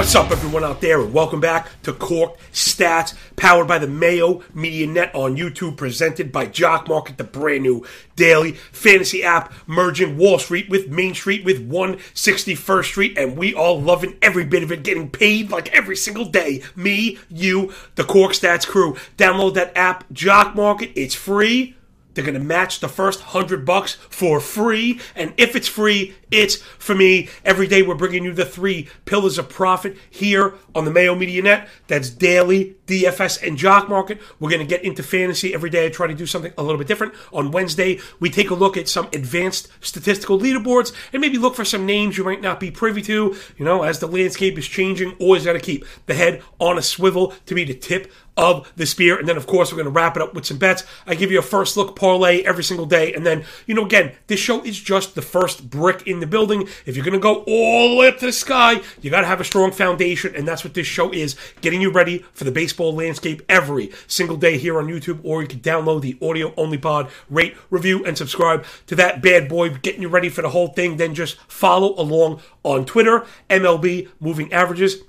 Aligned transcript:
What's 0.00 0.14
up, 0.14 0.30
everyone 0.30 0.64
out 0.64 0.80
there, 0.80 0.98
and 1.02 1.12
welcome 1.12 1.40
back 1.40 1.68
to 1.82 1.92
Cork 1.92 2.38
Stats, 2.54 3.14
powered 3.36 3.68
by 3.68 3.76
the 3.76 3.86
Mayo 3.86 4.42
Media 4.54 4.86
Net 4.86 5.14
on 5.14 5.36
YouTube, 5.36 5.76
presented 5.76 6.32
by 6.32 6.46
Jock 6.46 6.88
Market, 6.88 7.18
the 7.18 7.24
brand 7.24 7.64
new 7.64 7.84
daily 8.16 8.52
fantasy 8.52 9.22
app, 9.22 9.52
merging 9.66 10.16
Wall 10.16 10.38
Street 10.38 10.70
with 10.70 10.88
Main 10.88 11.12
Street 11.12 11.44
with 11.44 11.68
161st 11.68 12.84
Street, 12.86 13.18
and 13.18 13.36
we 13.36 13.52
all 13.52 13.78
loving 13.78 14.16
every 14.22 14.46
bit 14.46 14.62
of 14.62 14.72
it, 14.72 14.84
getting 14.84 15.10
paid 15.10 15.50
like 15.50 15.68
every 15.68 15.96
single 15.96 16.24
day. 16.24 16.62
Me, 16.74 17.18
you, 17.28 17.70
the 17.96 18.04
Cork 18.04 18.32
Stats 18.32 18.66
crew. 18.66 18.96
Download 19.18 19.52
that 19.52 19.76
app, 19.76 20.10
Jock 20.14 20.56
Market. 20.56 20.92
It's 20.94 21.14
free. 21.14 21.76
They're 22.14 22.24
going 22.24 22.34
to 22.34 22.40
match 22.40 22.80
the 22.80 22.88
first 22.88 23.20
hundred 23.20 23.64
bucks 23.64 23.94
for 23.94 24.40
free. 24.40 25.00
And 25.14 25.32
if 25.36 25.54
it's 25.54 25.68
free, 25.68 26.14
it's 26.30 26.56
for 26.56 26.94
me. 26.94 27.28
Every 27.44 27.66
day 27.66 27.82
we're 27.82 27.94
bringing 27.94 28.24
you 28.24 28.32
the 28.32 28.44
three 28.44 28.88
pillars 29.04 29.38
of 29.38 29.48
profit 29.48 29.96
here 30.08 30.54
on 30.74 30.84
the 30.84 30.90
Mayo 30.90 31.14
Media 31.14 31.42
Net. 31.42 31.68
That's 31.88 32.10
daily, 32.10 32.76
DFS, 32.86 33.46
and 33.46 33.56
Jock 33.56 33.88
Market. 33.88 34.20
We're 34.38 34.50
going 34.50 34.60
to 34.60 34.66
get 34.66 34.84
into 34.84 35.02
fantasy 35.02 35.54
every 35.54 35.70
day. 35.70 35.86
I 35.86 35.90
try 35.90 36.06
to 36.06 36.14
do 36.14 36.26
something 36.26 36.52
a 36.56 36.62
little 36.62 36.78
bit 36.78 36.88
different. 36.88 37.14
On 37.32 37.50
Wednesday, 37.50 38.00
we 38.18 38.30
take 38.30 38.50
a 38.50 38.54
look 38.54 38.76
at 38.76 38.88
some 38.88 39.08
advanced 39.12 39.68
statistical 39.80 40.38
leaderboards 40.38 40.92
and 41.12 41.20
maybe 41.20 41.38
look 41.38 41.54
for 41.54 41.64
some 41.64 41.86
names 41.86 42.16
you 42.16 42.24
might 42.24 42.42
not 42.42 42.60
be 42.60 42.70
privy 42.70 43.02
to. 43.02 43.36
You 43.56 43.64
know, 43.64 43.82
as 43.82 43.98
the 43.98 44.08
landscape 44.08 44.58
is 44.58 44.66
changing, 44.66 45.16
always 45.18 45.44
got 45.44 45.54
to 45.54 45.60
keep 45.60 45.84
the 46.06 46.14
head 46.14 46.42
on 46.58 46.78
a 46.78 46.82
swivel 46.82 47.34
to 47.46 47.54
be 47.54 47.64
the 47.64 47.74
tip 47.74 48.10
of 48.40 48.72
the 48.74 48.86
spear. 48.86 49.18
And 49.18 49.28
then, 49.28 49.36
of 49.36 49.46
course, 49.46 49.70
we're 49.70 49.76
going 49.76 49.84
to 49.84 49.90
wrap 49.90 50.16
it 50.16 50.22
up 50.22 50.32
with 50.34 50.46
some 50.46 50.56
bets. 50.56 50.82
I 51.06 51.14
give 51.14 51.30
you 51.30 51.38
a 51.38 51.42
first 51.42 51.76
look 51.76 51.94
parlay 51.94 52.40
every 52.42 52.64
single 52.64 52.86
day. 52.86 53.12
And 53.12 53.24
then, 53.26 53.44
you 53.66 53.74
know, 53.74 53.84
again, 53.84 54.12
this 54.28 54.40
show 54.40 54.62
is 54.62 54.80
just 54.80 55.14
the 55.14 55.22
first 55.22 55.68
brick 55.68 56.06
in 56.06 56.20
the 56.20 56.26
building. 56.26 56.66
If 56.86 56.96
you're 56.96 57.04
going 57.04 57.12
to 57.12 57.20
go 57.20 57.44
all 57.46 57.90
the 57.90 57.96
way 57.96 58.08
up 58.08 58.18
to 58.18 58.26
the 58.26 58.32
sky, 58.32 58.80
you 59.02 59.10
got 59.10 59.20
to 59.20 59.26
have 59.26 59.42
a 59.42 59.44
strong 59.44 59.72
foundation. 59.72 60.34
And 60.34 60.48
that's 60.48 60.64
what 60.64 60.72
this 60.72 60.86
show 60.86 61.12
is 61.12 61.36
getting 61.60 61.82
you 61.82 61.90
ready 61.90 62.24
for 62.32 62.44
the 62.44 62.50
baseball 62.50 62.94
landscape 62.94 63.42
every 63.46 63.92
single 64.06 64.38
day 64.38 64.56
here 64.56 64.78
on 64.78 64.86
YouTube. 64.86 65.20
Or 65.22 65.42
you 65.42 65.48
can 65.48 65.60
download 65.60 66.00
the 66.00 66.16
audio 66.26 66.54
only 66.56 66.78
pod, 66.78 67.10
rate, 67.28 67.54
review, 67.68 68.06
and 68.06 68.16
subscribe 68.16 68.64
to 68.86 68.96
that 68.96 69.20
bad 69.20 69.50
boy, 69.50 69.68
getting 69.68 70.00
you 70.00 70.08
ready 70.08 70.30
for 70.30 70.40
the 70.40 70.50
whole 70.50 70.68
thing. 70.68 70.96
Then 70.96 71.14
just 71.14 71.38
follow 71.40 71.94
along 72.00 72.40
on 72.62 72.86
Twitter, 72.86 73.26
MLB 73.50 74.08
Moving 74.18 74.50
Averages. 74.50 75.02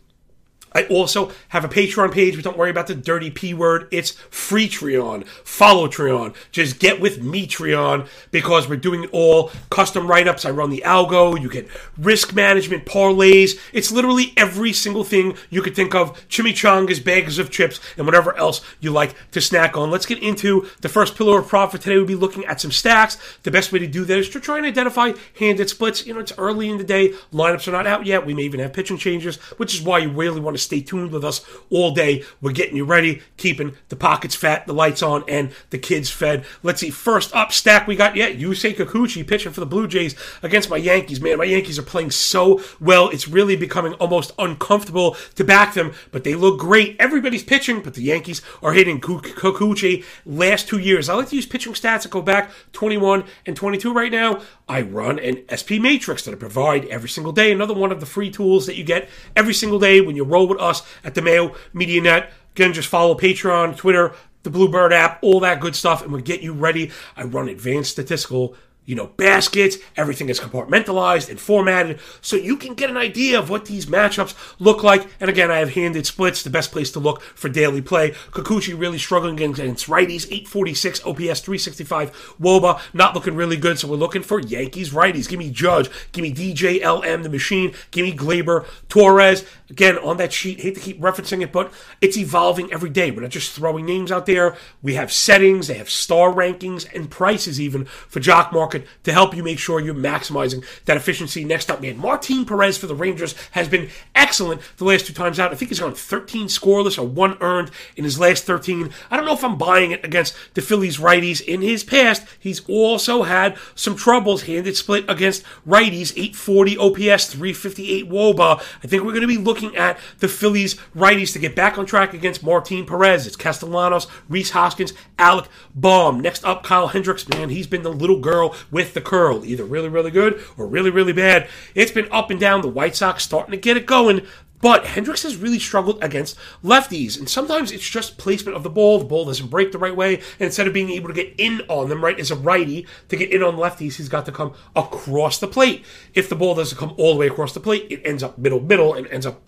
I 0.74 0.84
also 0.86 1.32
have 1.50 1.66
a 1.66 1.70
Patreon 1.70 2.12
page, 2.12 2.36
but 2.36 2.44
don't 2.44 2.58
worry 2.58 2.70
about 2.70 2.88
the 2.88 2.96
dirty 2.96 3.30
P 3.30 3.54
word. 3.54 3.88
It's 3.92 4.12
free 4.12 4.70
Treon. 4.70 5.28
Follow 5.28 5.88
Treon. 5.88 6.36
Just 6.52 6.80
get 6.80 7.02
with 7.02 7.22
me, 7.22 7.46
Treon, 7.48 8.08
because 8.32 8.70
we're 8.70 8.78
doing 8.78 9.06
all 9.08 9.52
custom 9.70 10.08
write 10.08 10.28
ups. 10.28 10.46
I 10.46 10.52
run 10.52 10.70
the 10.70 10.84
algo. 10.86 11.40
You 11.40 11.50
get 11.50 11.68
risk 11.98 12.34
management 12.34 12.86
parlays. 12.86 13.60
It's 13.74 13.92
literally 13.92 14.34
every 14.38 14.74
single 14.74 15.04
thing 15.04 15.36
you 15.50 15.62
could 15.62 15.76
think 15.76 15.94
of 15.94 16.28
chimichangas, 16.30 17.04
bags 17.04 17.38
of 17.38 17.52
chips, 17.52 17.80
and 17.98 18.06
whatever 18.06 18.36
else 18.38 18.62
you 18.80 18.92
like 18.92 19.16
to 19.32 19.42
snack 19.42 19.76
on. 19.76 19.92
Let's 19.92 20.06
get 20.06 20.20
into 20.20 20.68
the 20.82 20.90
first 20.90 21.16
pillar 21.16 21.40
of 21.40 21.48
profit. 21.48 21.82
Today 21.82 21.98
we'll 21.98 22.06
be 22.06 22.16
looking 22.16 22.46
at 22.46 22.62
some 22.62 22.72
stacks. 22.72 23.18
The 23.44 23.52
best 23.52 23.72
way 23.72 23.80
to 23.80 23.88
do 23.88 24.06
that 24.06 24.18
is 24.18 24.30
to 24.30 24.40
try 24.40 24.58
and 24.58 24.66
identify 24.66 25.14
handed 25.38 25.70
splits. 25.70 26.06
You 26.06 26.14
know, 26.14 26.20
it's 26.22 26.38
early 26.38 26.70
in 26.70 26.78
the 26.78 26.84
day. 26.84 27.10
Lineups 27.34 27.68
are 27.68 27.72
not 27.72 27.88
out 27.88 28.06
yet. 28.06 28.26
We 28.26 28.34
may 28.34 28.44
even 28.44 28.60
have 28.62 28.74
pitching 28.74 28.98
changes, 28.98 29.36
which 29.58 29.74
is 29.74 29.82
why 29.82 30.00
you 30.00 30.10
really 30.10 30.40
want 30.40 30.56
to 30.56 30.61
stay 30.62 30.82
tuned 30.82 31.12
with 31.12 31.24
us 31.24 31.46
all 31.70 31.92
day. 31.92 32.24
We're 32.42 32.52
getting 32.52 32.76
you 32.76 32.86
ready, 32.86 33.22
keeping 33.38 33.76
the 33.90 33.96
pockets 33.96 34.36
fat, 34.36 34.68
the 34.68 34.74
lights 34.74 35.04
on, 35.04 35.24
and 35.28 35.52
the 35.70 35.78
kids 35.78 36.10
fed. 36.10 36.46
Let's 36.64 36.80
see. 36.82 36.90
First 36.90 37.36
up, 37.36 37.52
stack 37.52 37.88
we 37.88 37.96
got, 37.96 38.16
yet. 38.16 38.38
yeah, 38.38 38.48
Yusei 38.48 38.76
Kikuchi 38.76 39.28
pitching 39.28 39.52
for 39.52 39.60
the 39.60 39.66
Blue 39.66 39.88
Jays 39.88 40.16
against 40.44 40.70
my 40.70 40.78
Yankees. 40.78 41.22
Man, 41.22 41.38
my 41.38 41.44
Yankees 41.46 41.80
are 41.80 41.84
playing 41.84 42.12
so 42.12 42.62
well. 42.80 43.10
It's 43.10 43.28
really 43.28 43.56
becoming 43.56 43.94
almost 43.94 44.32
uncomfortable 44.40 45.16
to 45.36 45.44
back 45.44 45.74
them, 45.74 45.94
but 46.12 46.24
they 46.24 46.36
look 46.36 46.60
great. 46.60 46.96
Everybody's 47.00 47.44
pitching, 47.44 47.82
but 47.82 47.94
the 47.94 48.04
Yankees 48.04 48.42
are 48.62 48.74
hitting 48.74 49.02
Kikuchi 49.02 50.04
last 50.26 50.68
two 50.68 50.80
years. 50.80 51.10
I 51.10 51.16
like 51.16 51.30
to 51.30 51.36
use 51.36 51.46
pitching 51.46 51.74
stats 51.74 52.04
that 52.04 52.12
go 52.12 52.22
back 52.22 52.52
21 52.74 53.24
and 53.46 53.56
22 53.56 53.94
right 53.94 54.12
now. 54.12 54.42
I 54.68 54.82
run 54.82 55.20
an 55.20 55.44
SP 55.52 55.82
matrix 55.82 56.24
that 56.26 56.34
I 56.34 56.38
provide 56.38 56.86
every 56.86 57.10
single 57.10 57.34
day. 57.34 57.52
Another 57.52 57.74
one 57.74 57.92
of 57.92 58.00
the 58.00 58.06
free 58.06 58.32
tools 58.32 58.66
that 58.68 58.76
you 58.76 58.84
get 58.84 59.10
every 59.36 59.54
single 59.54 59.80
day 59.80 60.02
when 60.02 60.16
you 60.16 60.24
roll 60.24 60.48
us 60.60 60.84
at 61.04 61.16
the 61.16 61.22
Mayo 61.22 61.56
Media 61.74 62.02
Net. 62.02 62.32
Again, 62.56 62.74
just 62.74 62.90
follow 62.90 63.16
Patreon, 63.16 63.78
Twitter, 63.78 64.14
the 64.44 64.50
Bluebird 64.50 64.92
app, 64.92 65.20
all 65.22 65.40
that 65.40 65.60
good 65.60 65.76
stuff, 65.76 66.02
and 66.02 66.12
we'll 66.12 66.22
get 66.22 66.42
you 66.42 66.52
ready. 66.54 66.92
I 67.16 67.24
run 67.24 67.48
advanced 67.48 67.92
statistical 67.92 68.56
you 68.92 68.98
know, 68.98 69.08
baskets. 69.08 69.78
Everything 69.96 70.28
is 70.28 70.38
compartmentalized 70.38 71.30
and 71.30 71.40
formatted 71.40 71.98
so 72.20 72.36
you 72.36 72.58
can 72.58 72.74
get 72.74 72.90
an 72.90 72.98
idea 72.98 73.40
of 73.40 73.50
what 73.50 73.64
these 73.64 73.86
matchups 73.86 74.36
look 74.60 74.84
like. 74.84 75.08
And 75.22 75.30
again, 75.30 75.50
I 75.50 75.60
have 75.60 75.76
handed 75.76 76.06
splits, 76.06 76.44
the 76.44 76.50
best 76.50 76.74
place 76.74 76.92
to 76.92 77.00
look 77.00 77.22
for 77.22 77.48
daily 77.48 77.82
play. 77.82 78.12
Kikuchi 78.32 78.78
really 78.78 78.98
struggling 78.98 79.36
against 79.36 79.88
righties, 79.88 80.26
846 80.26 81.06
OPS, 81.06 81.40
365 81.40 82.36
Woba, 82.42 82.82
not 82.94 83.16
looking 83.16 83.36
really 83.36 83.56
good. 83.56 83.80
So 83.80 83.88
we're 83.88 83.96
looking 83.96 84.24
for 84.24 84.42
Yankees 84.42 84.90
righties. 84.90 85.30
Give 85.30 85.40
me 85.40 85.52
Judge, 85.52 85.90
give 86.12 86.24
me 86.24 86.34
DJ 86.34 86.84
LM, 86.84 87.24
the 87.24 87.30
machine, 87.30 87.74
give 87.92 88.06
me 88.06 88.14
Gleyber, 88.14 88.66
Torres. 88.90 89.46
Again, 89.70 89.98
on 90.00 90.18
that 90.18 90.34
sheet, 90.34 90.60
hate 90.60 90.76
to 90.76 90.82
keep 90.82 91.00
referencing 91.00 91.42
it, 91.42 91.54
but 91.54 91.72
it's 92.02 92.18
evolving 92.18 92.74
every 92.74 92.90
day. 92.90 93.10
We're 93.10 93.22
not 93.22 93.32
just 93.32 93.54
throwing 93.54 93.86
names 93.86 94.12
out 94.12 94.26
there. 94.26 94.58
We 94.82 94.96
have 94.96 95.14
settings, 95.14 95.68
they 95.68 95.76
have 95.76 95.90
star 95.90 96.34
rankings 96.34 96.94
and 96.94 97.10
prices 97.10 97.62
even 97.62 97.86
for 97.86 98.20
Jock 98.20 98.52
Market 98.52 98.81
to 99.04 99.14
help 99.14 99.36
you 99.36 99.44
make 99.44 99.60
sure 99.60 99.80
you're 99.80 99.94
maximizing 99.94 100.64
that 100.86 100.98
efficiency. 100.98 101.44
Next 101.44 101.70
up, 101.70 101.82
man, 101.82 101.98
Martin 101.98 102.46
Perez 102.46 102.78
for 102.78 102.88
the 102.88 102.96
Rangers 102.96 103.36
has 103.52 103.68
been 103.68 103.90
excellent 104.16 104.62
the 104.78 104.86
last 104.86 105.06
two 105.06 105.14
times 105.14 105.40
out. 105.40 105.52
I 105.52 105.56
think 105.56 105.70
he's 105.70 105.80
gone 105.80 105.94
13 105.94 106.48
scoreless 106.48 106.98
or 106.98 107.08
one 107.08 107.38
earned 107.42 107.72
in 107.96 108.04
his 108.04 108.20
last 108.20 108.44
13. 108.46 108.92
I 109.10 109.18
don't 109.18 109.26
know 109.26 109.34
if 109.34 109.44
I'm 109.44 109.58
buying 109.58 109.92
it 109.92 110.04
against 110.06 110.36
the 110.54 110.62
Phillies 110.62 110.98
righties. 110.98 111.42
In 111.42 111.62
his 111.62 111.84
past, 111.84 112.26
he's 112.40 112.68
also 112.70 113.24
had 113.24 113.58
some 113.76 113.96
troubles 113.96 114.44
handed 114.44 114.76
split 114.76 115.06
against 115.10 115.44
righties, 115.68 116.12
840 116.16 116.78
OPS, 116.78 117.28
358 117.34 118.10
Woba. 118.10 118.60
I 118.84 118.88
think 118.88 119.04
we're 119.04 119.12
going 119.12 119.22
to 119.22 119.28
be 119.28 119.38
looking 119.38 119.76
at 119.76 120.00
the 120.20 120.28
Phillies 120.28 120.76
righties 120.96 121.34
to 121.34 121.40
get 121.40 121.56
back 121.56 121.78
on 121.78 121.86
track 121.86 122.14
against 122.14 122.44
Martin 122.44 122.86
Perez. 122.86 123.28
It's 123.28 123.36
Castellanos, 123.36 124.08
Rhys 124.30 124.52
Hoskins, 124.52 124.94
Alec 125.18 125.48
Bohm. 125.76 126.20
Next 126.20 126.44
up, 126.44 126.64
Kyle 126.64 126.88
Hendricks. 126.88 127.28
Man, 127.28 127.50
he's 127.50 127.68
been 127.68 127.84
the 127.84 127.92
little 127.92 128.20
girl 128.20 128.56
with 128.70 128.94
the 128.94 129.02
curl, 129.02 129.46
either 129.46 129.64
really, 129.64 129.90
really 129.90 130.12
good 130.12 130.44
or 130.58 130.68
really, 130.68 130.90
really 130.90 131.14
bad. 131.14 131.48
It's 131.74 131.92
been 131.92 132.12
up 132.12 132.30
and 132.30 132.40
down. 132.40 132.62
The 132.62 132.68
White 132.68 132.96
Sox 132.96 133.24
starting 133.24 133.52
to 133.52 133.58
get 133.58 133.78
it 133.78 133.86
going. 133.86 134.28
But 134.62 134.86
Hendricks 134.86 135.24
has 135.24 135.38
really 135.38 135.58
struggled 135.58 136.04
against 136.04 136.38
lefties, 136.64 137.18
and 137.18 137.28
sometimes 137.28 137.72
it's 137.72 137.90
just 137.90 138.20
placement 138.20 138.56
of 138.56 138.62
the 138.62 138.70
ball. 138.70 139.00
The 139.00 139.06
ball 139.06 139.26
doesn't 139.26 139.48
break 139.48 139.72
the 139.72 139.80
right 139.80 139.96
way, 139.96 140.18
and 140.18 140.42
instead 140.42 140.68
of 140.68 140.74
being 140.74 140.92
able 140.92 141.08
to 141.08 141.16
get 141.16 141.34
in 141.40 141.62
on 141.68 141.90
them, 141.90 142.04
right, 142.04 142.20
as 142.20 142.30
a 142.30 142.36
righty, 142.36 142.86
to 143.10 143.18
get 143.18 143.32
in 143.32 143.42
on 143.42 143.56
lefties, 143.56 143.96
he's 143.96 144.08
got 144.08 144.26
to 144.28 144.32
come 144.32 144.54
across 144.76 145.40
the 145.40 145.48
plate. 145.48 145.84
If 146.14 146.30
the 146.30 146.36
ball 146.36 146.54
doesn't 146.54 146.78
come 146.78 146.94
all 146.98 147.14
the 147.14 147.20
way 147.20 147.28
across 147.28 147.54
the 147.54 147.60
plate, 147.60 147.88
it 147.90 148.02
ends 148.06 148.22
up 148.22 148.38
middle 148.38 148.60
middle 148.60 148.94
and 148.94 149.08
ends 149.08 149.26
up 149.26 149.42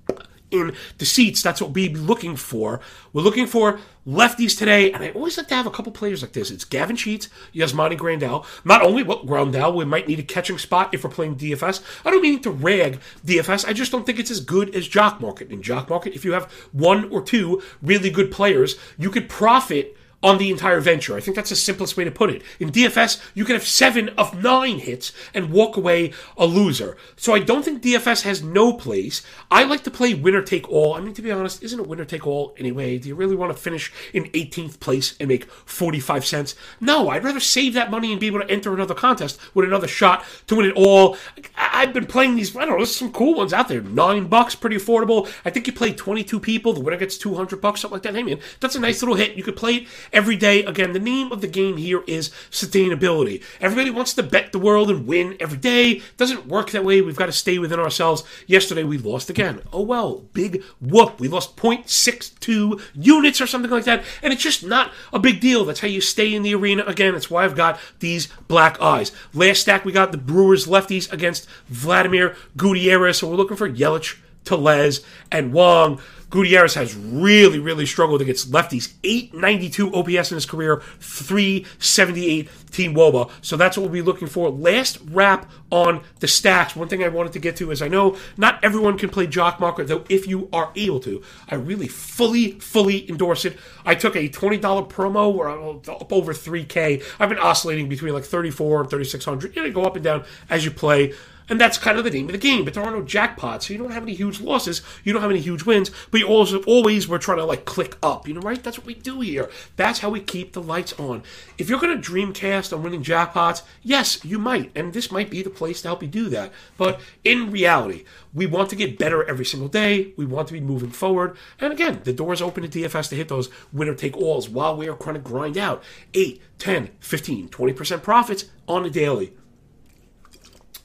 in 0.53 0.75
the 0.99 1.05
seats. 1.05 1.41
That's 1.41 1.61
what 1.61 1.71
we'd 1.71 1.93
be 1.93 1.99
looking 1.99 2.35
for. 2.35 2.79
We're 3.11 3.23
looking 3.23 3.47
for 3.47 3.79
lefties 4.07 4.57
today, 4.57 4.91
and 4.91 5.03
I 5.03 5.11
always 5.11 5.37
like 5.37 5.47
to 5.47 5.55
have 5.55 5.65
a 5.65 5.71
couple 5.71 5.91
players 5.91 6.21
like 6.21 6.33
this. 6.33 6.51
It's 6.51 6.65
Gavin 6.65 6.95
Sheets, 6.95 7.29
Yasmani 7.53 7.97
Grandal. 7.97 8.45
Not 8.63 8.81
only 8.81 9.03
what 9.03 9.25
Grandal, 9.25 9.75
we 9.75 9.85
might 9.85 10.07
need 10.07 10.19
a 10.19 10.23
catching 10.23 10.57
spot 10.57 10.93
if 10.93 11.03
we're 11.03 11.09
playing 11.09 11.35
DFS. 11.35 11.83
I 12.05 12.11
don't 12.11 12.21
mean 12.21 12.41
to 12.41 12.51
rag 12.51 12.99
DFS. 13.25 13.67
I 13.67 13.73
just 13.73 13.91
don't 13.91 14.05
think 14.05 14.19
it's 14.19 14.31
as 14.31 14.39
good 14.39 14.75
as 14.75 14.87
Jock 14.87 15.19
Market. 15.19 15.51
In 15.51 15.61
Jock 15.61 15.89
Market, 15.89 16.13
if 16.13 16.23
you 16.23 16.33
have 16.33 16.51
one 16.71 17.09
or 17.11 17.21
two 17.21 17.61
really 17.81 18.09
good 18.09 18.31
players, 18.31 18.77
you 18.97 19.09
could 19.09 19.29
profit 19.29 19.97
on 20.23 20.37
the 20.37 20.49
entire 20.49 20.79
venture. 20.79 21.15
I 21.15 21.19
think 21.19 21.35
that's 21.35 21.49
the 21.49 21.55
simplest 21.55 21.97
way 21.97 22.05
to 22.05 22.11
put 22.11 22.29
it. 22.29 22.41
In 22.59 22.71
DFS, 22.71 23.21
you 23.35 23.45
can 23.45 23.55
have 23.55 23.67
seven 23.67 24.09
of 24.17 24.41
nine 24.41 24.79
hits 24.79 25.11
and 25.33 25.51
walk 25.51 25.75
away 25.77 26.13
a 26.37 26.45
loser. 26.45 26.97
So 27.17 27.35
I 27.35 27.39
don't 27.39 27.63
think 27.63 27.83
DFS 27.83 28.23
has 28.23 28.41
no 28.41 28.73
place. 28.73 29.21
I 29.51 29.63
like 29.65 29.83
to 29.83 29.91
play 29.91 30.13
winner 30.13 30.41
take 30.41 30.69
all. 30.69 30.93
I 30.93 31.01
mean, 31.01 31.13
to 31.13 31.21
be 31.21 31.31
honest, 31.31 31.61
isn't 31.61 31.79
it 31.79 31.87
winner 31.87 32.05
take 32.05 32.25
all 32.25 32.55
anyway? 32.57 32.97
Do 32.97 33.09
you 33.09 33.15
really 33.15 33.35
want 33.35 33.55
to 33.55 33.61
finish 33.61 33.91
in 34.13 34.25
18th 34.31 34.79
place 34.79 35.15
and 35.19 35.27
make 35.27 35.45
45 35.51 36.25
cents? 36.25 36.55
No, 36.79 37.09
I'd 37.09 37.23
rather 37.23 37.41
save 37.41 37.73
that 37.73 37.91
money 37.91 38.11
and 38.11 38.19
be 38.19 38.27
able 38.27 38.39
to 38.39 38.49
enter 38.49 38.73
another 38.73 38.95
contest 38.95 39.39
with 39.53 39.67
another 39.67 39.87
shot 39.87 40.23
to 40.47 40.55
win 40.55 40.67
it 40.67 40.75
all. 40.75 41.17
I've 41.57 41.93
been 41.93 42.05
playing 42.05 42.35
these, 42.35 42.55
I 42.55 42.61
don't 42.61 42.69
know, 42.69 42.77
there's 42.77 42.95
some 42.95 43.11
cool 43.11 43.35
ones 43.35 43.51
out 43.51 43.67
there. 43.67 43.81
Nine 43.81 44.27
bucks, 44.27 44.55
pretty 44.55 44.77
affordable. 44.77 45.29
I 45.43 45.49
think 45.49 45.67
you 45.67 45.73
play 45.73 45.91
22 45.91 46.39
people, 46.39 46.71
the 46.71 46.79
winner 46.79 46.97
gets 46.97 47.17
200 47.17 47.59
bucks, 47.59 47.81
something 47.81 47.95
like 47.95 48.03
that. 48.03 48.15
Hey 48.15 48.23
man, 48.23 48.39
that's 48.61 48.75
a 48.75 48.79
nice 48.79 49.01
little 49.01 49.15
hit. 49.15 49.35
You 49.35 49.43
could 49.43 49.55
play 49.55 49.87
it 50.11 50.12
every 50.13 50.35
day. 50.35 50.63
Again, 50.63 50.93
the 50.93 50.99
name 50.99 51.31
of 51.31 51.41
the 51.41 51.47
game 51.47 51.77
here 51.77 52.03
is 52.07 52.29
sustainability. 52.51 53.43
Everybody 53.59 53.89
wants 53.89 54.13
to 54.13 54.23
bet 54.23 54.51
the 54.51 54.59
world 54.59 54.89
and 54.89 55.07
win 55.07 55.35
every 55.39 55.57
day. 55.57 56.01
Doesn't 56.17 56.47
work 56.47 56.71
that 56.71 56.85
way. 56.85 57.01
We've 57.01 57.15
got 57.15 57.25
to 57.25 57.31
stay 57.31 57.59
within 57.59 57.79
ourselves. 57.79 58.23
Yesterday 58.47 58.83
we 58.83 58.97
lost 58.97 59.29
again. 59.29 59.61
Oh 59.73 59.81
well, 59.81 60.25
big 60.33 60.63
whoop. 60.79 61.19
We 61.19 61.27
lost 61.27 61.55
0.62 61.57 62.81
units 62.93 63.41
or 63.41 63.47
something 63.47 63.71
like 63.71 63.85
that. 63.85 64.03
And 64.21 64.31
it's 64.31 64.43
just 64.43 64.63
not 64.63 64.91
a 65.11 65.19
big 65.19 65.39
deal. 65.39 65.65
That's 65.65 65.79
how 65.81 65.87
you 65.87 66.01
stay 66.01 66.33
in 66.33 66.43
the 66.43 66.55
arena. 66.55 66.83
Again, 66.85 67.13
that's 67.13 67.29
why 67.29 67.43
I've 67.43 67.55
got 67.55 67.79
these 67.99 68.27
black 68.47 68.79
eyes. 68.81 69.11
Last 69.33 69.61
stack 69.61 69.85
we 69.85 69.91
got 69.91 70.11
the 70.11 70.17
Brewers 70.17 70.67
lefties 70.67 71.11
against 71.11 71.47
Vladimir 71.67 72.35
Gutierrez. 72.55 73.17
So 73.17 73.29
we're 73.29 73.35
looking 73.35 73.57
for 73.57 73.69
Yelich 73.69 74.17
Tellez, 74.45 75.01
and 75.31 75.53
Wong. 75.53 76.01
Gutierrez 76.33 76.73
has 76.73 76.95
really, 76.95 77.59
really 77.59 77.85
struggled 77.85 78.19
against 78.19 78.51
lefties. 78.51 78.93
892 79.03 79.93
OPS 79.93 80.31
in 80.31 80.35
his 80.35 80.47
career, 80.47 80.81
378 80.99 82.49
Team 82.71 82.95
Woba. 82.95 83.29
So 83.43 83.55
that's 83.55 83.77
what 83.77 83.83
we'll 83.83 83.93
be 83.93 84.01
looking 84.01 84.27
for. 84.27 84.49
Last 84.49 84.97
wrap 85.11 85.47
on 85.71 86.01
the 86.21 86.27
stats. 86.27 86.75
One 86.75 86.87
thing 86.87 87.03
I 87.03 87.09
wanted 87.09 87.33
to 87.33 87.39
get 87.39 87.55
to 87.57 87.69
is 87.69 87.83
I 87.83 87.87
know 87.87 88.17
not 88.35 88.63
everyone 88.63 88.97
can 88.97 89.09
play 89.09 89.27
Jock 89.27 89.59
Market, 89.59 89.87
though 89.87 90.05
if 90.09 90.27
you 90.27 90.49
are 90.51 90.71
able 90.75 90.99
to, 91.01 91.21
I 91.51 91.53
really 91.53 91.87
fully, 91.87 92.53
fully 92.53 93.07
endorse 93.07 93.45
it. 93.45 93.59
I 93.85 93.93
took 93.93 94.15
a 94.15 94.27
$20 94.27 94.59
promo 94.89 95.31
where 95.31 95.49
I'm 95.49 95.81
up 95.87 96.11
over 96.11 96.33
3K. 96.33 97.03
I've 97.19 97.29
been 97.29 97.37
oscillating 97.37 97.89
between 97.89 98.11
like 98.11 98.23
34 98.23 98.81
and 98.81 98.89
3600. 98.89 99.55
You 99.55 99.61
know, 99.61 99.71
go 99.71 99.83
up 99.83 99.95
and 99.95 100.03
down 100.03 100.25
as 100.49 100.65
you 100.65 100.71
play. 100.71 101.13
And 101.49 101.59
that's 101.59 101.77
kind 101.77 101.97
of 101.97 102.03
the 102.03 102.11
name 102.11 102.27
of 102.27 102.31
the 102.31 102.37
game. 102.37 102.65
But 102.65 102.73
there 102.73 102.83
are 102.83 102.91
no 102.91 103.01
jackpots, 103.01 103.63
so 103.63 103.73
you 103.73 103.79
don't 103.79 103.91
have 103.91 104.03
any 104.03 104.13
huge 104.13 104.39
losses. 104.39 104.81
You 105.03 105.13
don't 105.13 105.21
have 105.21 105.31
any 105.31 105.39
huge 105.39 105.63
wins. 105.63 105.91
But 106.11 106.21
you 106.21 106.27
also 106.27 106.63
always 106.63 107.07
we're 107.07 107.17
trying 107.17 107.37
to 107.37 107.45
like 107.45 107.65
click 107.65 107.97
up. 108.01 108.27
You 108.27 108.35
know, 108.35 108.41
right? 108.41 108.61
That's 108.61 108.77
what 108.77 108.87
we 108.87 108.93
do 108.93 109.21
here. 109.21 109.49
That's 109.75 109.99
how 109.99 110.09
we 110.09 110.19
keep 110.19 110.53
the 110.53 110.61
lights 110.61 110.93
on. 110.99 111.23
If 111.57 111.69
you're 111.69 111.79
going 111.79 111.99
to 111.99 112.11
dreamcast 112.11 112.73
on 112.73 112.83
winning 112.83 113.03
jackpots, 113.03 113.63
yes, 113.81 114.23
you 114.23 114.39
might, 114.39 114.71
and 114.75 114.93
this 114.93 115.11
might 115.11 115.29
be 115.29 115.41
the 115.41 115.49
place 115.49 115.81
to 115.81 115.89
help 115.89 116.01
you 116.01 116.09
do 116.09 116.29
that. 116.29 116.51
But 116.77 116.99
in 117.23 117.51
reality, 117.51 118.05
we 118.33 118.45
want 118.45 118.69
to 118.69 118.75
get 118.75 118.97
better 118.97 119.23
every 119.23 119.45
single 119.45 119.69
day. 119.69 120.13
We 120.17 120.25
want 120.25 120.47
to 120.47 120.53
be 120.53 120.61
moving 120.61 120.91
forward. 120.91 121.37
And 121.59 121.71
again, 121.71 122.01
the 122.03 122.13
door 122.13 122.33
is 122.33 122.41
open 122.41 122.67
to 122.67 122.79
DFS 122.79 123.09
to 123.09 123.15
hit 123.15 123.27
those 123.27 123.49
winner 123.71 123.93
take 123.93 124.17
alls 124.17 124.49
while 124.49 124.75
we 124.75 124.87
are 124.87 124.95
trying 124.95 125.15
to 125.15 125.21
grind 125.21 125.57
out 125.57 125.83
8, 126.13 126.41
10, 126.57 126.89
15, 126.99 127.49
20% 127.49 128.03
profits 128.03 128.45
on 128.67 128.85
a 128.85 128.89
daily. 128.89 129.33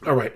All 0.07 0.15
right. 0.15 0.33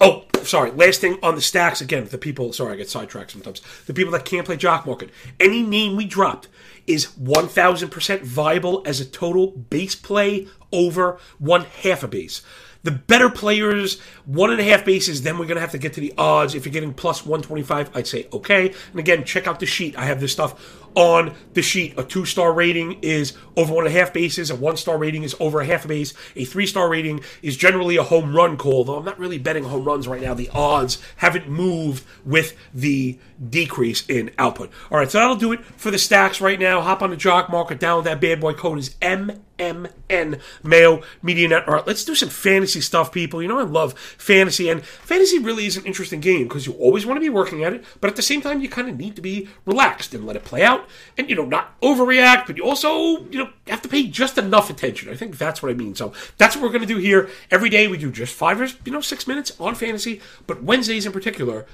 Oh, 0.00 0.24
sorry. 0.42 0.70
Last 0.70 1.00
thing 1.00 1.18
on 1.22 1.34
the 1.34 1.40
stacks 1.40 1.80
again. 1.80 2.06
The 2.06 2.18
people. 2.18 2.52
Sorry, 2.52 2.72
I 2.72 2.76
get 2.76 2.88
sidetracked 2.88 3.32
sometimes. 3.32 3.60
The 3.86 3.94
people 3.94 4.12
that 4.12 4.24
can't 4.24 4.46
play 4.46 4.56
jock 4.56 4.86
market. 4.86 5.10
Any 5.38 5.62
name 5.62 5.96
we 5.96 6.06
dropped 6.06 6.48
is 6.86 7.16
one 7.16 7.48
thousand 7.48 7.90
percent 7.90 8.22
viable 8.22 8.82
as 8.86 9.00
a 9.00 9.04
total 9.04 9.48
base 9.48 9.94
play 9.94 10.46
over 10.72 11.18
one 11.38 11.64
half 11.82 12.02
a 12.02 12.08
base. 12.08 12.42
The 12.82 12.90
better 12.90 13.28
players, 13.28 14.00
one 14.24 14.50
and 14.50 14.58
a 14.58 14.64
half 14.64 14.86
bases, 14.86 15.20
then 15.20 15.36
we're 15.36 15.44
going 15.44 15.56
to 15.56 15.60
have 15.60 15.72
to 15.72 15.78
get 15.78 15.92
to 15.94 16.00
the 16.00 16.14
odds. 16.16 16.54
If 16.54 16.64
you're 16.64 16.72
getting 16.72 16.94
plus 16.94 17.26
125, 17.26 17.94
I'd 17.94 18.06
say 18.06 18.26
okay. 18.32 18.72
And 18.92 18.98
again, 18.98 19.24
check 19.24 19.46
out 19.46 19.60
the 19.60 19.66
sheet. 19.66 19.98
I 19.98 20.06
have 20.06 20.18
this 20.18 20.32
stuff 20.32 20.79
on 20.94 21.34
the 21.54 21.62
sheet. 21.62 21.98
A 21.98 22.04
two 22.04 22.24
star 22.24 22.52
rating 22.52 22.98
is 23.02 23.36
over 23.56 23.74
one 23.74 23.86
and 23.86 23.94
a 23.94 23.98
half 23.98 24.12
bases. 24.12 24.50
A 24.50 24.56
one 24.56 24.76
star 24.76 24.98
rating 24.98 25.22
is 25.22 25.34
over 25.40 25.60
a 25.60 25.66
half 25.66 25.84
a 25.84 25.88
base. 25.88 26.14
A 26.36 26.44
three 26.44 26.66
star 26.66 26.88
rating 26.88 27.22
is 27.42 27.56
generally 27.56 27.96
a 27.96 28.02
home 28.02 28.34
run 28.34 28.56
call, 28.56 28.84
though 28.84 28.96
I'm 28.96 29.04
not 29.04 29.18
really 29.18 29.38
betting 29.38 29.64
home 29.64 29.84
runs 29.84 30.08
right 30.08 30.22
now. 30.22 30.34
The 30.34 30.50
odds 30.50 30.98
haven't 31.16 31.48
moved 31.48 32.04
with 32.24 32.56
the 32.74 33.18
decrease 33.48 34.04
in 34.08 34.30
output. 34.38 34.70
All 34.90 34.98
right, 34.98 35.10
so 35.10 35.18
that'll 35.18 35.36
do 35.36 35.52
it 35.52 35.64
for 35.64 35.90
the 35.90 35.98
stacks 35.98 36.40
right 36.40 36.58
now. 36.58 36.80
Hop 36.80 37.02
on 37.02 37.10
the 37.10 37.16
jock 37.16 37.50
market, 37.50 37.80
download 37.80 38.04
that 38.04 38.20
bad 38.20 38.40
boy 38.40 38.52
code 38.52 38.78
is 38.78 38.96
M 39.00 39.42
MN 39.60 40.40
Mayo 40.62 41.02
Media 41.22 41.48
Net. 41.48 41.68
All 41.68 41.74
right, 41.74 41.86
let's 41.86 42.04
do 42.04 42.14
some 42.14 42.30
fantasy 42.30 42.80
stuff, 42.80 43.12
people. 43.12 43.42
You 43.42 43.48
know, 43.48 43.58
I 43.58 43.64
love 43.64 43.98
fantasy, 43.98 44.68
and 44.68 44.82
fantasy 44.82 45.38
really 45.38 45.66
is 45.66 45.76
an 45.76 45.84
interesting 45.84 46.20
game 46.20 46.48
because 46.48 46.66
you 46.66 46.72
always 46.74 47.06
want 47.06 47.16
to 47.16 47.20
be 47.20 47.28
working 47.28 47.62
at 47.62 47.74
it, 47.74 47.84
but 48.00 48.08
at 48.08 48.16
the 48.16 48.22
same 48.22 48.40
time, 48.40 48.60
you 48.60 48.68
kind 48.68 48.88
of 48.88 48.98
need 48.98 49.16
to 49.16 49.22
be 49.22 49.48
relaxed 49.66 50.14
and 50.14 50.26
let 50.26 50.36
it 50.36 50.44
play 50.44 50.62
out 50.62 50.79
and, 51.16 51.28
you 51.28 51.36
know, 51.36 51.44
not 51.44 51.80
overreact, 51.80 52.46
but 52.46 52.56
you 52.56 52.64
also, 52.64 53.24
you 53.30 53.38
know, 53.38 53.50
have 53.66 53.82
to 53.82 53.88
pay 53.88 54.06
just 54.06 54.38
enough 54.38 54.70
attention. 54.70 55.10
I 55.10 55.16
think 55.16 55.38
that's 55.38 55.62
what 55.62 55.70
I 55.70 55.74
mean. 55.74 55.94
So 55.94 56.12
that's 56.38 56.56
what 56.56 56.62
we're 56.62 56.70
going 56.70 56.86
to 56.86 56.86
do 56.86 56.98
here. 56.98 57.28
Every 57.50 57.68
day 57.68 57.88
we 57.88 57.98
do 57.98 58.10
just 58.10 58.34
five 58.34 58.60
or, 58.60 58.66
you 58.84 58.92
know, 58.92 59.00
six 59.00 59.26
minutes 59.26 59.52
on 59.60 59.74
fantasy, 59.74 60.20
but 60.46 60.62
Wednesdays 60.62 61.06
in 61.06 61.12
particular, 61.12 61.66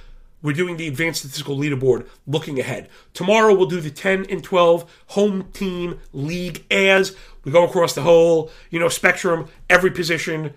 we're 0.43 0.53
doing 0.53 0.76
the 0.76 0.87
advanced 0.87 1.20
statistical 1.20 1.56
leaderboard 1.56 2.06
looking 2.26 2.61
ahead. 2.61 2.88
Tomorrow 3.14 3.55
we'll 3.55 3.67
do 3.67 3.81
the 3.81 3.91
10 3.91 4.26
and 4.31 4.44
12 4.44 4.91
home 5.08 5.50
team 5.53 6.00
league 6.12 6.64
as 6.70 7.17
we 7.44 7.53
go 7.53 7.64
across 7.64 7.94
the 7.94 8.03
whole, 8.03 8.50
you 8.70 8.79
know, 8.79 8.88
spectrum, 8.88 9.49
every 9.70 9.91
position, 9.91 10.55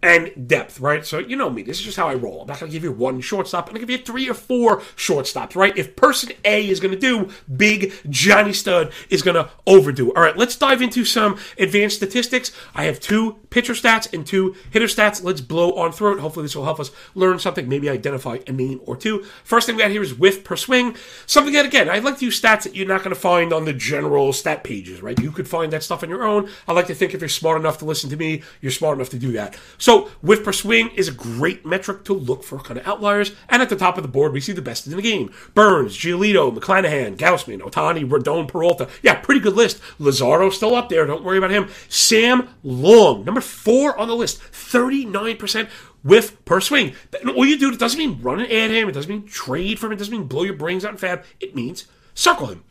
and 0.00 0.46
depth, 0.46 0.78
right? 0.80 1.04
So 1.04 1.18
you 1.18 1.34
know 1.34 1.50
me. 1.50 1.62
This 1.62 1.78
is 1.80 1.84
just 1.84 1.96
how 1.96 2.08
I 2.08 2.14
roll. 2.14 2.42
I'm 2.42 2.46
not 2.46 2.60
going 2.60 2.70
to 2.70 2.72
give 2.72 2.84
you 2.84 2.92
one 2.92 3.20
shortstop. 3.20 3.66
I'm 3.66 3.74
going 3.74 3.84
to 3.84 3.86
give 3.86 3.98
you 3.98 4.04
three 4.04 4.30
or 4.30 4.34
four 4.34 4.80
shortstops, 4.96 5.56
right? 5.56 5.76
If 5.76 5.96
person 5.96 6.30
A 6.44 6.68
is 6.68 6.78
going 6.78 6.94
to 6.94 7.00
do, 7.00 7.30
big 7.56 7.92
Johnny 8.08 8.52
Stud 8.52 8.92
is 9.10 9.22
going 9.22 9.34
to 9.34 9.50
overdo. 9.66 10.12
All 10.12 10.22
right, 10.22 10.36
let's 10.36 10.56
dive 10.56 10.82
into 10.82 11.04
some 11.04 11.36
advanced 11.58 11.96
statistics. 11.96 12.52
I 12.74 12.84
have 12.84 13.00
two 13.00 13.40
pitcher 13.50 13.72
stats 13.72 14.12
and 14.12 14.24
two 14.24 14.54
hitter 14.70 14.86
stats. 14.86 15.24
Let's 15.24 15.40
blow 15.40 15.72
on 15.72 15.90
through 15.90 16.16
it. 16.16 16.20
Hopefully, 16.20 16.44
this 16.44 16.54
will 16.54 16.64
help 16.64 16.78
us 16.78 16.92
learn 17.16 17.40
something. 17.40 17.68
Maybe 17.68 17.90
identify 17.90 18.38
a 18.46 18.52
name 18.52 18.80
or 18.84 18.96
two. 18.96 19.24
First 19.42 19.66
thing 19.66 19.76
we 19.76 19.82
got 19.82 19.90
here 19.90 20.02
is 20.02 20.14
whiff 20.14 20.44
per 20.44 20.54
swing. 20.54 20.94
Something 21.26 21.54
that 21.54 21.66
again, 21.66 21.88
I'd 21.88 22.04
like 22.04 22.18
to 22.18 22.24
use 22.24 22.40
stats 22.40 22.62
that 22.62 22.76
you're 22.76 22.86
not 22.86 23.02
going 23.02 23.14
to 23.14 23.20
find 23.20 23.52
on 23.52 23.64
the 23.64 23.72
general 23.72 24.32
stat 24.32 24.62
pages, 24.62 25.02
right? 25.02 25.18
You 25.18 25.32
could 25.32 25.48
find 25.48 25.72
that 25.72 25.82
stuff 25.82 26.04
on 26.04 26.08
your 26.08 26.22
own. 26.22 26.48
I 26.68 26.72
like 26.72 26.86
to 26.86 26.94
think 26.94 27.14
if 27.14 27.20
you're 27.20 27.28
smart 27.28 27.60
enough 27.60 27.78
to 27.78 27.84
listen 27.84 28.10
to 28.10 28.16
me, 28.16 28.42
you're 28.60 28.70
smart 28.70 28.96
enough 28.96 29.10
to 29.10 29.18
do 29.18 29.32
that. 29.32 29.58
So, 29.76 29.87
whiff 29.96 30.44
per 30.44 30.52
swing 30.52 30.90
is 30.90 31.08
a 31.08 31.12
great 31.12 31.64
metric 31.64 32.04
to 32.04 32.12
look 32.12 32.42
for 32.42 32.58
kind 32.58 32.78
of 32.78 32.86
outliers. 32.86 33.32
And 33.48 33.62
at 33.62 33.68
the 33.68 33.76
top 33.76 33.96
of 33.96 34.02
the 34.02 34.08
board, 34.08 34.32
we 34.32 34.40
see 34.40 34.52
the 34.52 34.62
best 34.62 34.86
in 34.86 34.94
the 34.94 35.02
game 35.02 35.32
Burnes, 35.54 35.96
Giolito, 35.96 36.54
McClanahan, 36.54 37.16
Gausman, 37.16 37.60
Ohtani, 37.60 38.08
Rodon, 38.08 38.48
Peralta. 38.48 38.88
Yeah, 39.02 39.14
pretty 39.14 39.40
good 39.40 39.54
list. 39.54 39.80
Lazaro 39.98 40.50
still 40.50 40.74
up 40.74 40.88
there. 40.88 41.06
Don't 41.06 41.24
worry 41.24 41.38
about 41.38 41.50
him. 41.50 41.68
Sam 41.88 42.48
Long, 42.62 43.24
number 43.24 43.40
four 43.40 43.98
on 43.98 44.08
the 44.08 44.16
list, 44.16 44.40
39% 44.52 45.68
whiff 46.02 46.44
per 46.44 46.60
swing. 46.60 46.94
All 47.26 47.46
you 47.46 47.58
do, 47.58 47.72
it 47.72 47.78
doesn't 47.78 47.98
mean 47.98 48.20
run 48.22 48.40
and 48.40 48.52
add 48.52 48.70
him. 48.70 48.88
It 48.88 48.92
doesn't 48.92 49.10
mean 49.10 49.26
trade 49.26 49.78
for 49.78 49.86
him. 49.86 49.92
It 49.92 49.98
doesn't 49.98 50.12
mean 50.12 50.26
blow 50.26 50.42
your 50.42 50.54
brains 50.54 50.84
out 50.84 50.92
in 50.92 50.98
fab. 50.98 51.24
It 51.40 51.54
means 51.54 51.86
circle 52.14 52.46
him. 52.48 52.64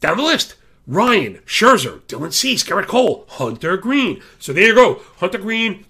Down 0.00 0.16
the 0.16 0.22
list. 0.22 0.56
Ryan, 0.86 1.40
Scherzer, 1.46 2.00
Dylan 2.02 2.32
Cease, 2.32 2.62
Gerrit 2.62 2.86
Cole, 2.86 3.24
Hunter 3.28 3.76
Greene. 3.76 4.22
So 4.38 4.52
there 4.52 4.68
you 4.68 4.74
go. 4.74 5.00
Hunter 5.16 5.38
Greene, 5.38 5.84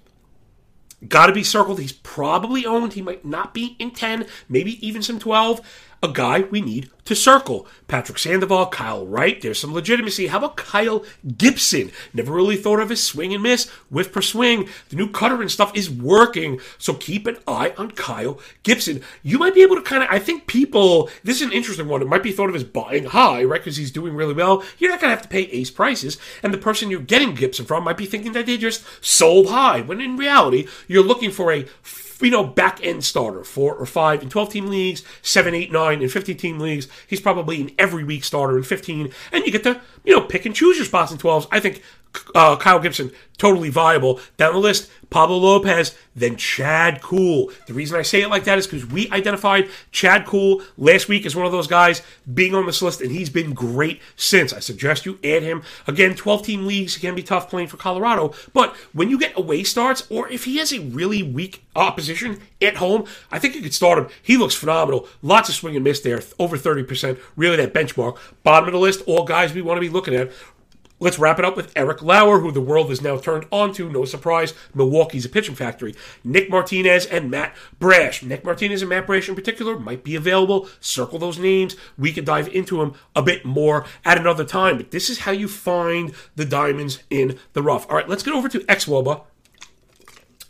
got 1.09 1.27
to 1.27 1.33
be 1.33 1.45
circled. 1.45 1.81
He's 1.81 1.93
probably 1.93 2.67
owned. 2.67 2.95
He 2.95 3.03
might 3.03 3.25
not 3.25 3.55
be 3.55 3.77
in 3.79 3.91
10, 3.93 4.27
maybe 4.49 4.87
even 4.87 5.03
some 5.03 5.19
12. 5.19 5.61
A 6.03 6.09
guy 6.09 6.41
we 6.41 6.61
need 6.61 6.91
to 7.07 7.15
circle. 7.15 7.67
Patrick 7.89 8.19
Sandoval, 8.19 8.67
Kyle 8.67 9.07
Wright, 9.07 9.41
there's 9.41 9.61
some 9.61 9.73
legitimacy. 9.73 10.27
How 10.27 10.39
about 10.39 10.57
Kyle 10.57 11.05
Gibson? 11.39 11.91
Never 12.13 12.33
really 12.33 12.57
thought 12.57 12.81
of 12.81 12.91
his 12.91 13.03
swing 13.03 13.33
and 13.33 13.43
miss, 13.43 13.69
whiff 13.91 14.13
per 14.13 14.21
swing. 14.21 14.69
The 14.89 14.97
new 14.97 15.09
cutter 15.09 15.41
and 15.41 15.51
stuff 15.51 15.75
is 15.77 15.91
working, 15.91 16.61
so 16.79 16.95
keep 16.95 17.27
an 17.27 17.39
eye 17.47 17.75
on 17.79 17.93
Kyle 17.93 18.41
Gibson. 18.63 19.03
You 19.23 19.39
might 19.39 19.55
be 19.55 19.63
able 19.63 19.77
to 19.77 19.83
kind 19.83 20.03
of, 20.03 20.09
I 20.11 20.19
think 20.19 20.47
people, 20.47 21.09
this 21.23 21.41
is 21.41 21.47
an 21.47 21.53
interesting 21.53 21.89
one. 21.89 22.03
It 22.03 22.09
might 22.09 22.23
be 22.23 22.33
thought 22.33 22.51
of 22.51 22.57
as 22.57 22.65
buying 22.65 23.05
high, 23.05 23.45
right? 23.45 23.61
Because 23.61 23.77
he's 23.77 23.93
doing 23.93 24.15
really 24.15 24.35
well. 24.35 24.65
You're 24.79 24.91
not 24.91 25.01
going 25.01 25.11
to 25.11 25.17
have 25.17 25.23
to 25.23 25.29
pay 25.29 25.43
ace 25.43 25.71
prices, 25.71 26.19
and 26.43 26.53
the 26.53 26.59
person 26.59 26.91
you're 26.91 27.01
getting 27.01 27.35
Gibson 27.35 27.67
from 27.67 27.85
might 27.85 27.97
be 27.97 28.07
thinking 28.07 28.33
that 28.33 28.47
they 28.47 28.59
just 28.59 28.85
sold 29.05 29.49
high, 29.49 29.81
when 29.81 30.01
in 30.01 30.17
reality, 30.17 30.67
you're 30.89 31.05
looking 31.05 31.31
for 31.31 31.53
a 31.53 31.67
you 32.23 32.31
know, 32.31 32.45
back 32.45 32.85
end 32.85 33.05
starter, 33.05 33.45
four 33.45 33.75
or 33.75 33.87
five 33.87 34.23
in 34.23 34.29
12 34.29 34.51
team 34.51 34.67
leagues, 34.69 35.03
seven, 35.23 35.55
eight, 35.55 35.71
nine 35.71 36.03
in 36.03 36.09
50 36.09 36.35
team 36.35 36.59
leagues. 36.59 36.89
He's 37.07 37.21
probably 37.21 37.61
an 37.61 37.71
every 37.79 38.05
week 38.05 38.25
starter 38.25 38.57
in 38.57 38.63
15. 38.63 39.13
And 39.33 39.45
you 39.45 39.53
get 39.53 39.63
to, 39.65 39.81
you 40.07 40.15
know, 40.15 40.23
pick 40.23 40.47
and 40.47 40.55
choose 40.55 40.77
your 40.77 40.87
spots 40.87 41.13
in 41.13 41.19
12s. 41.19 41.47
I 41.51 41.61
think 41.61 41.83
uh, 42.35 42.57
Kyle 42.57 42.79
Gibson, 42.79 43.11
totally 43.39 43.69
viable. 43.69 44.21
Down 44.37 44.55
the 44.55 44.59
list, 44.59 44.91
Pablo 45.11 45.37
Lopez, 45.37 45.97
then 46.15 46.37
Chad 46.37 47.03
Kuhl. 47.03 47.51
The 47.67 47.75
reason 47.75 47.99
I 47.99 48.03
say 48.03 48.23
it 48.23 48.29
like 48.29 48.45
that 48.45 48.59
is 48.59 48.67
because 48.67 48.87
we 48.87 49.11
identified 49.11 49.69
Chad 49.93 50.27
Kuhl 50.27 50.63
last 50.79 51.09
week 51.09 51.27
as 51.27 51.37
one 51.37 51.47
of 51.47 51.53
those 51.53 51.67
guys 51.67 52.03
being 52.33 52.55
on 52.55 52.67
this 52.67 52.83
list, 52.83 53.01
and 53.01 53.11
he's 53.11 53.31
been 53.31 53.53
great 53.53 54.01
since. 54.17 54.53
I 54.53 54.61
suggest 54.61 55.07
you 55.07 55.19
add 55.23 55.43
him. 55.43 55.63
Again, 55.87 56.15
12 56.15 56.43
team 56.43 56.67
leagues 56.67 56.97
can 56.97 57.15
be 57.15 57.23
tough 57.23 57.51
playing 57.51 57.69
for 57.69 57.77
Colorado, 57.77 58.33
but 58.53 58.75
when 58.93 59.11
you 59.11 59.19
get 59.19 59.37
away 59.37 59.63
starts, 59.63 60.07
or 60.11 60.29
if 60.29 60.45
he 60.45 60.57
has 60.57 60.73
a 60.73 60.81
really 60.81 61.23
weak 61.23 61.63
opposition 61.75 62.41
at 62.63 62.77
home, 62.77 63.05
I 63.31 63.39
think 63.39 63.55
you 63.55 63.63
could 63.63 63.75
start 63.75 63.99
him. 63.99 64.09
He 64.23 64.37
looks 64.37 64.55
phenomenal. 64.55 65.07
Lots 65.23 65.51
of 65.51 65.55
swing 65.55 65.77
and 65.77 65.85
miss 65.85 66.01
there, 66.01 66.23
over 66.39 66.57
30%. 66.57 67.19
Really 67.37 67.57
that 67.57 67.75
benchmark. 67.75 68.17
Bottom 68.43 68.69
of 68.69 68.73
the 68.73 68.81
list, 68.81 69.03
all 69.07 69.25
guys 69.25 69.53
we 69.53 69.63
want 69.63 69.77
to 69.77 69.81
be 69.81 69.91
looking 69.97 70.15
at. 70.15 70.31
Let's 70.99 71.19
wrap 71.19 71.39
it 71.39 71.45
up 71.45 71.57
with 71.57 71.73
Eric 71.77 72.01
Lauer, 72.01 72.41
who 72.41 72.51
the 72.51 72.61
world 72.61 72.91
is 72.91 73.03
now 73.03 73.19
turned 73.19 73.47
on 73.51 73.75
to. 73.75 73.91
No 73.91 74.07
surprise, 74.07 74.55
Milwaukee's 74.75 75.27
a 75.27 75.29
pitching 75.29 75.55
factory. 75.55 75.95
Nick 76.25 76.49
Martinez 76.49 77.05
and 77.05 77.31
Matt 77.31 77.55
Brash. 77.79 78.23
Nick 78.23 78.45
Martinez 78.47 78.81
and 78.81 78.89
Matt 78.89 79.07
Brash 79.07 79.29
in 79.29 79.35
particular 79.35 79.79
might 79.79 80.05
be 80.05 80.17
available. 80.17 80.69
Circle 80.81 81.19
those 81.19 81.39
names. 81.39 81.77
We 81.99 82.13
can 82.13 82.25
dive 82.25 82.49
into 82.49 82.79
them 82.79 82.95
a 83.15 83.23
bit 83.23 83.45
more 83.45 83.85
at 84.07 84.17
another 84.17 84.45
time. 84.45 84.79
But 84.79 84.91
this 84.91 85.11
is 85.11 85.21
how 85.21 85.33
you 85.33 85.49
find 85.49 86.15
the 86.35 86.47
diamonds 86.47 87.03
in 87.11 87.39
the 87.53 87.63
rough. 87.63 87.87
All 87.91 87.97
right, 87.97 88.09
let's 88.09 88.23
get 88.23 88.35
over 88.35 88.49
to 88.49 88.61
XWOBA 88.61 89.23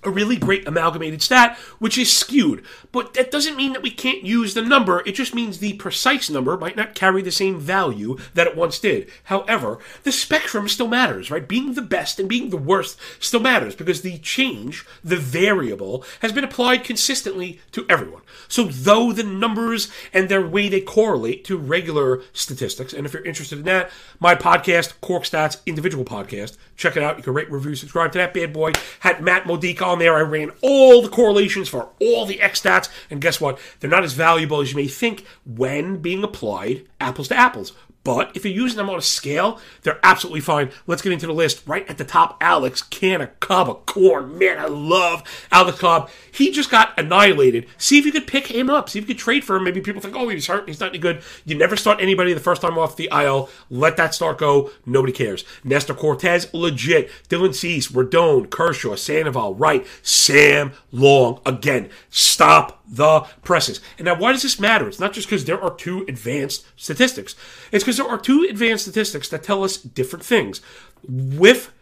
a 0.06 0.10
really 0.10 0.36
great 0.36 0.66
amalgamated 0.66 1.20
stat, 1.20 1.58
which 1.78 1.98
is 1.98 2.16
skewed. 2.16 2.64
But 2.92 3.14
that 3.14 3.30
doesn't 3.30 3.56
mean 3.56 3.72
that 3.72 3.82
we 3.82 3.90
can't 3.90 4.22
use 4.22 4.54
the 4.54 4.62
number. 4.62 5.02
It 5.04 5.12
just 5.12 5.34
means 5.34 5.58
the 5.58 5.74
precise 5.74 6.30
number 6.30 6.56
might 6.56 6.76
not 6.76 6.94
carry 6.94 7.22
the 7.22 7.32
same 7.32 7.58
value 7.58 8.16
that 8.34 8.46
it 8.46 8.56
once 8.56 8.78
did. 8.78 9.10
However, 9.24 9.78
the 10.04 10.12
spectrum 10.12 10.68
still 10.68 10.88
matters, 10.88 11.30
right? 11.30 11.46
Being 11.46 11.74
the 11.74 11.82
best 11.82 12.18
and 12.18 12.28
being 12.28 12.50
the 12.50 12.56
worst 12.56 12.98
still 13.18 13.40
matters 13.40 13.74
because 13.74 14.02
the 14.02 14.18
change, 14.18 14.86
the 15.02 15.16
variable, 15.16 16.04
has 16.20 16.32
been 16.32 16.44
applied 16.44 16.84
consistently 16.84 17.60
to 17.72 17.84
everyone. 17.88 18.22
So, 18.48 18.64
though 18.64 19.12
the 19.12 19.24
numbers 19.24 19.90
and 20.12 20.28
their 20.28 20.46
way 20.46 20.68
they 20.68 20.80
correlate 20.80 21.44
to 21.46 21.56
regular 21.56 22.22
statistics, 22.32 22.92
and 22.92 23.04
if 23.06 23.12
you're 23.12 23.24
interested 23.24 23.58
in 23.58 23.64
that, 23.64 23.90
my 24.20 24.34
podcast, 24.34 24.94
Cork 25.00 25.24
Stats 25.24 25.58
Individual 25.66 26.04
Podcast, 26.04 26.56
check 26.76 26.96
it 26.96 27.02
out. 27.02 27.16
You 27.16 27.22
can 27.22 27.34
rate, 27.34 27.50
review, 27.50 27.74
subscribe 27.74 28.12
to 28.12 28.18
that 28.18 28.34
bad 28.34 28.52
boy. 28.52 28.72
Had 29.00 29.22
Matt 29.22 29.46
Modica 29.46 29.84
on 29.84 29.98
there. 29.98 30.16
I 30.16 30.20
ran 30.20 30.52
all 30.62 31.02
the 31.02 31.08
correlations 31.08 31.68
for 31.68 31.90
all 32.00 32.26
the 32.26 32.40
X 32.40 32.62
stats, 32.62 32.88
and 33.10 33.20
guess 33.20 33.40
what? 33.40 33.58
They're 33.80 33.90
not 33.90 34.04
as 34.04 34.12
valuable 34.12 34.60
as 34.60 34.70
you 34.70 34.76
may 34.76 34.88
think 34.88 35.24
when 35.44 35.96
being 35.96 36.22
applied 36.22 36.86
apples 37.00 37.28
to 37.28 37.36
apples. 37.36 37.72
But 38.06 38.36
if 38.36 38.44
you're 38.44 38.54
using 38.54 38.76
them 38.76 38.88
on 38.88 38.98
a 38.98 39.02
scale, 39.02 39.58
they're 39.82 39.98
absolutely 40.00 40.38
fine. 40.38 40.70
Let's 40.86 41.02
get 41.02 41.10
into 41.10 41.26
the 41.26 41.32
list. 41.32 41.66
Right 41.66 41.84
at 41.90 41.98
the 41.98 42.04
top, 42.04 42.36
Alex 42.40 42.80
Canna 42.80 43.32
Cobb 43.40 43.68
of 43.68 43.84
Corn. 43.84 44.38
Man, 44.38 44.60
I 44.60 44.66
love 44.66 45.24
Alex 45.50 45.80
Cobb. 45.80 46.08
He 46.30 46.52
just 46.52 46.70
got 46.70 46.96
annihilated. 46.96 47.66
See 47.78 47.98
if 47.98 48.06
you 48.06 48.12
could 48.12 48.28
pick 48.28 48.46
him 48.46 48.70
up. 48.70 48.88
See 48.88 49.00
if 49.00 49.08
you 49.08 49.14
could 49.16 49.20
trade 49.20 49.42
for 49.42 49.56
him. 49.56 49.64
Maybe 49.64 49.80
people 49.80 50.00
think, 50.00 50.14
oh, 50.14 50.28
he's 50.28 50.46
hurt. 50.46 50.68
He's 50.68 50.78
not 50.78 50.90
any 50.90 50.98
good. 50.98 51.20
You 51.44 51.56
never 51.56 51.74
start 51.74 52.00
anybody 52.00 52.32
the 52.32 52.38
first 52.38 52.62
time 52.62 52.78
off 52.78 52.94
the 52.94 53.08
IL. 53.10 53.50
Let 53.70 53.96
that 53.96 54.14
start 54.14 54.38
go. 54.38 54.70
Nobody 54.86 55.12
cares. 55.12 55.44
Nestor 55.64 55.94
Cortes, 55.94 56.54
legit. 56.54 57.10
Dylan 57.28 57.56
Cease, 57.56 57.88
Rodon, 57.88 58.48
Kershaw, 58.48 58.94
Sandoval, 58.94 59.56
Wright, 59.56 59.84
Sam 60.02 60.70
Long. 60.92 61.40
Again, 61.44 61.90
stop 62.10 62.75
the 62.88 63.20
presses. 63.42 63.80
And 63.98 64.04
now, 64.04 64.16
why 64.16 64.32
does 64.32 64.42
this 64.42 64.60
matter? 64.60 64.88
It's 64.88 65.00
not 65.00 65.12
just 65.12 65.28
because 65.28 65.44
there 65.44 65.60
are 65.60 65.74
two 65.74 66.04
advanced 66.08 66.64
statistics. 66.76 67.34
It's 67.72 67.84
because 67.84 67.96
there 67.96 68.08
are 68.08 68.18
two 68.18 68.46
advanced 68.48 68.84
statistics 68.84 69.28
that 69.28 69.42
tell 69.42 69.64
us 69.64 69.76
different 69.76 70.24
things. 70.24 70.60
Whiff 71.06 71.72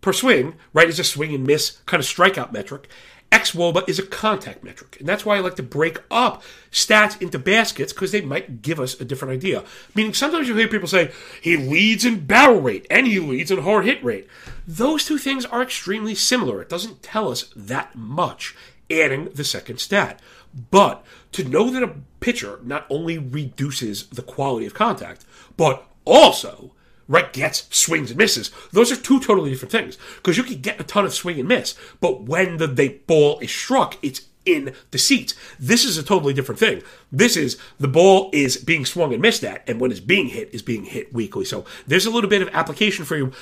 per 0.00 0.12
swing, 0.12 0.54
right, 0.72 0.88
is 0.88 0.98
a 0.98 1.04
swing 1.04 1.34
and 1.34 1.46
miss 1.46 1.78
kind 1.86 2.00
of 2.00 2.06
strikeout 2.06 2.52
metric. 2.52 2.88
xwOBA 3.32 3.88
is 3.88 3.98
a 3.98 4.06
contact 4.06 4.62
metric. 4.62 4.96
And 5.00 5.08
that's 5.08 5.24
why 5.24 5.36
I 5.36 5.40
like 5.40 5.56
to 5.56 5.62
break 5.62 5.98
up 6.10 6.42
stats 6.70 7.20
into 7.20 7.38
baskets 7.38 7.92
because 7.92 8.12
they 8.12 8.20
might 8.20 8.62
give 8.62 8.78
us 8.78 9.00
a 9.00 9.04
different 9.04 9.34
idea. 9.34 9.64
Meaning 9.94 10.14
sometimes 10.14 10.46
you 10.46 10.54
hear 10.54 10.68
people 10.68 10.88
say, 10.88 11.10
he 11.40 11.56
leads 11.56 12.04
in 12.04 12.26
barrel 12.26 12.60
rate 12.60 12.86
and 12.90 13.06
he 13.06 13.18
leads 13.18 13.50
in 13.50 13.62
hard 13.62 13.86
hit 13.86 14.04
rate. 14.04 14.28
Those 14.66 15.04
two 15.04 15.18
things 15.18 15.46
are 15.46 15.62
extremely 15.62 16.14
similar. 16.14 16.60
It 16.60 16.68
doesn't 16.68 17.02
tell 17.02 17.30
us 17.30 17.50
that 17.56 17.96
much 17.96 18.54
adding 18.90 19.30
the 19.34 19.44
second 19.44 19.78
stat. 19.78 20.20
But 20.70 21.04
to 21.32 21.44
know 21.44 21.70
that 21.70 21.82
a 21.82 21.94
pitcher 22.20 22.60
not 22.62 22.86
only 22.88 23.18
reduces 23.18 24.06
the 24.06 24.22
quality 24.22 24.66
of 24.66 24.74
contact, 24.74 25.24
but 25.56 25.86
also 26.04 26.72
right 27.08 27.32
gets 27.32 27.66
swings 27.76 28.10
and 28.10 28.18
misses. 28.18 28.50
Those 28.72 28.90
are 28.90 28.96
two 28.96 29.20
totally 29.20 29.50
different 29.50 29.72
things 29.72 29.98
because 30.16 30.36
you 30.36 30.42
can 30.42 30.60
get 30.60 30.80
a 30.80 30.84
ton 30.84 31.04
of 31.04 31.12
swing 31.14 31.38
and 31.38 31.48
miss, 31.48 31.74
but 32.00 32.22
when 32.22 32.56
the, 32.56 32.66
the 32.66 33.00
ball 33.06 33.38
is 33.40 33.50
struck, 33.50 33.98
it's 34.02 34.22
in 34.46 34.74
the 34.90 34.98
seats. 34.98 35.34
This 35.58 35.84
is 35.84 35.96
a 35.96 36.02
totally 36.02 36.34
different 36.34 36.58
thing. 36.58 36.82
This 37.10 37.36
is 37.36 37.58
the 37.78 37.88
ball 37.88 38.30
is 38.32 38.56
being 38.56 38.84
swung 38.84 39.12
and 39.12 39.22
missed 39.22 39.44
at, 39.44 39.66
and 39.68 39.80
when 39.80 39.90
it's 39.90 40.00
being 40.00 40.28
hit, 40.28 40.52
is 40.52 40.62
being 40.62 40.84
hit 40.84 41.12
weakly. 41.12 41.44
So 41.44 41.64
there's 41.86 42.06
a 42.06 42.10
little 42.10 42.28
bit 42.30 42.42
of 42.42 42.48
application 42.48 43.04
for 43.04 43.16
you 43.16 43.32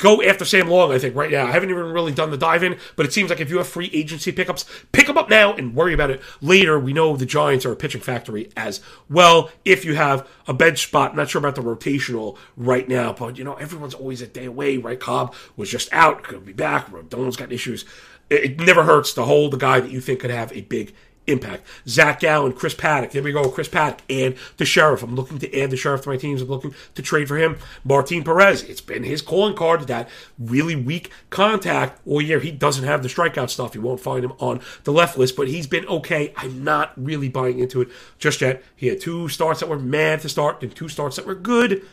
go 0.00 0.22
after 0.22 0.44
Sam 0.44 0.68
Long, 0.68 0.90
I 0.90 0.98
think, 0.98 1.14
right 1.14 1.30
now. 1.30 1.46
I 1.46 1.52
haven't 1.52 1.70
even 1.70 1.92
really 1.92 2.12
done 2.12 2.30
the 2.30 2.36
dive 2.36 2.64
in, 2.64 2.76
but 2.96 3.06
it 3.06 3.12
seems 3.12 3.30
like 3.30 3.38
if 3.38 3.50
you 3.50 3.58
have 3.58 3.68
free 3.68 3.90
agency 3.92 4.32
pickups, 4.32 4.64
pick 4.90 5.06
them 5.06 5.18
up 5.18 5.30
now 5.30 5.52
and 5.52 5.74
worry 5.74 5.94
about 5.94 6.10
it 6.10 6.20
later. 6.40 6.80
We 6.80 6.92
know 6.92 7.16
the 7.16 7.26
Giants 7.26 7.64
are 7.64 7.72
a 7.72 7.76
pitching 7.76 8.00
factory 8.00 8.50
as 8.56 8.80
well. 9.08 9.50
If 9.64 9.84
you 9.84 9.94
have 9.94 10.26
a 10.48 10.54
bench 10.54 10.82
spot, 10.82 11.14
not 11.14 11.30
sure 11.30 11.38
about 11.38 11.54
the 11.54 11.62
rotational 11.62 12.36
right 12.56 12.88
now, 12.88 13.12
but 13.12 13.38
you 13.38 13.44
know, 13.44 13.54
everyone's 13.54 13.94
always 13.94 14.22
a 14.22 14.26
day 14.26 14.46
away, 14.46 14.78
right? 14.78 14.98
Cobb 14.98 15.34
was 15.56 15.70
just 15.70 15.92
out, 15.92 16.24
could 16.24 16.44
be 16.44 16.52
back. 16.52 16.90
Rodon's 16.90 17.36
got 17.36 17.52
issues. 17.52 17.84
It 18.30 18.60
never 18.60 18.84
hurts 18.84 19.12
to 19.14 19.24
hold 19.24 19.52
the 19.52 19.56
guy 19.56 19.80
that 19.80 19.90
you 19.90 20.00
think 20.00 20.20
could 20.20 20.30
have 20.30 20.52
a 20.52 20.62
big 20.62 20.94
impact. 21.26 21.66
Zach 21.86 22.20
Gallen, 22.20 22.52
Chris 22.52 22.74
Paddack. 22.74 23.12
There 23.12 23.22
we 23.22 23.32
go, 23.32 23.48
Chris 23.50 23.68
Paddack 23.68 24.00
and 24.08 24.34
the 24.56 24.64
Sheriff. 24.64 25.02
I'm 25.02 25.14
looking 25.14 25.38
to 25.38 25.60
add 25.60 25.70
the 25.70 25.76
Sheriff 25.76 26.02
to 26.02 26.08
my 26.08 26.16
teams. 26.16 26.42
I'm 26.42 26.48
looking 26.48 26.74
to 26.94 27.02
trade 27.02 27.28
for 27.28 27.36
him. 27.36 27.58
Martin 27.84 28.24
Perez. 28.24 28.62
It's 28.64 28.80
been 28.80 29.04
his 29.04 29.22
calling 29.22 29.54
card 29.54 29.86
that 29.86 30.08
really 30.38 30.76
weak 30.76 31.10
contact 31.30 32.00
all 32.06 32.20
year. 32.20 32.40
He 32.40 32.50
doesn't 32.50 32.84
have 32.84 33.02
the 33.02 33.08
strikeout 33.08 33.50
stuff. 33.50 33.74
You 33.74 33.82
won't 33.82 34.00
find 34.00 34.24
him 34.24 34.32
on 34.38 34.60
the 34.84 34.92
left 34.92 35.16
list, 35.18 35.36
but 35.36 35.48
he's 35.48 35.66
been 35.66 35.86
okay. 35.86 36.32
I'm 36.36 36.64
not 36.64 36.92
really 36.96 37.28
buying 37.28 37.58
into 37.58 37.80
it 37.80 37.88
just 38.18 38.40
yet. 38.40 38.62
He 38.74 38.88
had 38.88 39.00
two 39.00 39.28
starts 39.28 39.60
that 39.60 39.68
were 39.68 39.78
mad 39.78 40.20
to 40.20 40.28
start 40.28 40.62
and 40.62 40.74
two 40.74 40.88
starts 40.88 41.16
that 41.16 41.26
were 41.26 41.34
good. 41.34 41.86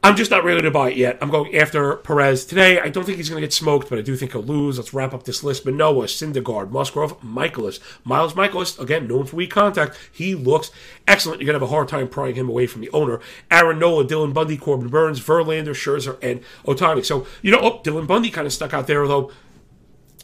I'm 0.00 0.14
just 0.14 0.30
not 0.30 0.44
ready 0.44 0.62
to 0.62 0.70
buy 0.70 0.90
it 0.90 0.96
yet. 0.96 1.18
I'm 1.20 1.28
going 1.28 1.56
after 1.56 1.96
Perez 1.96 2.46
today. 2.46 2.78
I 2.78 2.88
don't 2.88 3.04
think 3.04 3.16
he's 3.16 3.28
going 3.28 3.40
to 3.40 3.46
get 3.46 3.52
smoked, 3.52 3.90
but 3.90 3.98
I 3.98 4.02
do 4.02 4.14
think 4.14 4.30
he'll 4.30 4.42
lose. 4.42 4.78
Let's 4.78 4.94
wrap 4.94 5.12
up 5.12 5.24
this 5.24 5.42
list. 5.42 5.66
Manoah, 5.66 6.04
Syndergaard, 6.04 6.70
Musgrove, 6.70 7.20
Mikolas. 7.20 7.80
Miles 8.04 8.34
Mikolas, 8.34 8.78
again, 8.78 9.08
known 9.08 9.26
for 9.26 9.34
weak 9.34 9.50
contact. 9.50 9.98
He 10.12 10.36
looks 10.36 10.70
excellent. 11.08 11.40
You're 11.40 11.46
going 11.46 11.58
to 11.58 11.64
have 11.64 11.68
a 11.68 11.74
hard 11.74 11.88
time 11.88 12.06
prying 12.06 12.36
him 12.36 12.48
away 12.48 12.68
from 12.68 12.80
the 12.80 12.90
owner. 12.90 13.18
Aaron 13.50 13.80
Nola, 13.80 14.04
Dylan 14.04 14.32
Bundy, 14.32 14.56
Corbin 14.56 14.88
Burnes, 14.88 15.20
Verlander, 15.20 15.70
Scherzer, 15.70 16.16
and 16.22 16.42
Ohtani. 16.64 17.04
So, 17.04 17.26
you 17.42 17.50
know, 17.50 17.60
oh, 17.60 17.80
Dylan 17.82 18.06
Bundy 18.06 18.30
kind 18.30 18.46
of 18.46 18.52
stuck 18.52 18.72
out 18.72 18.86
there, 18.86 19.06
though 19.08 19.32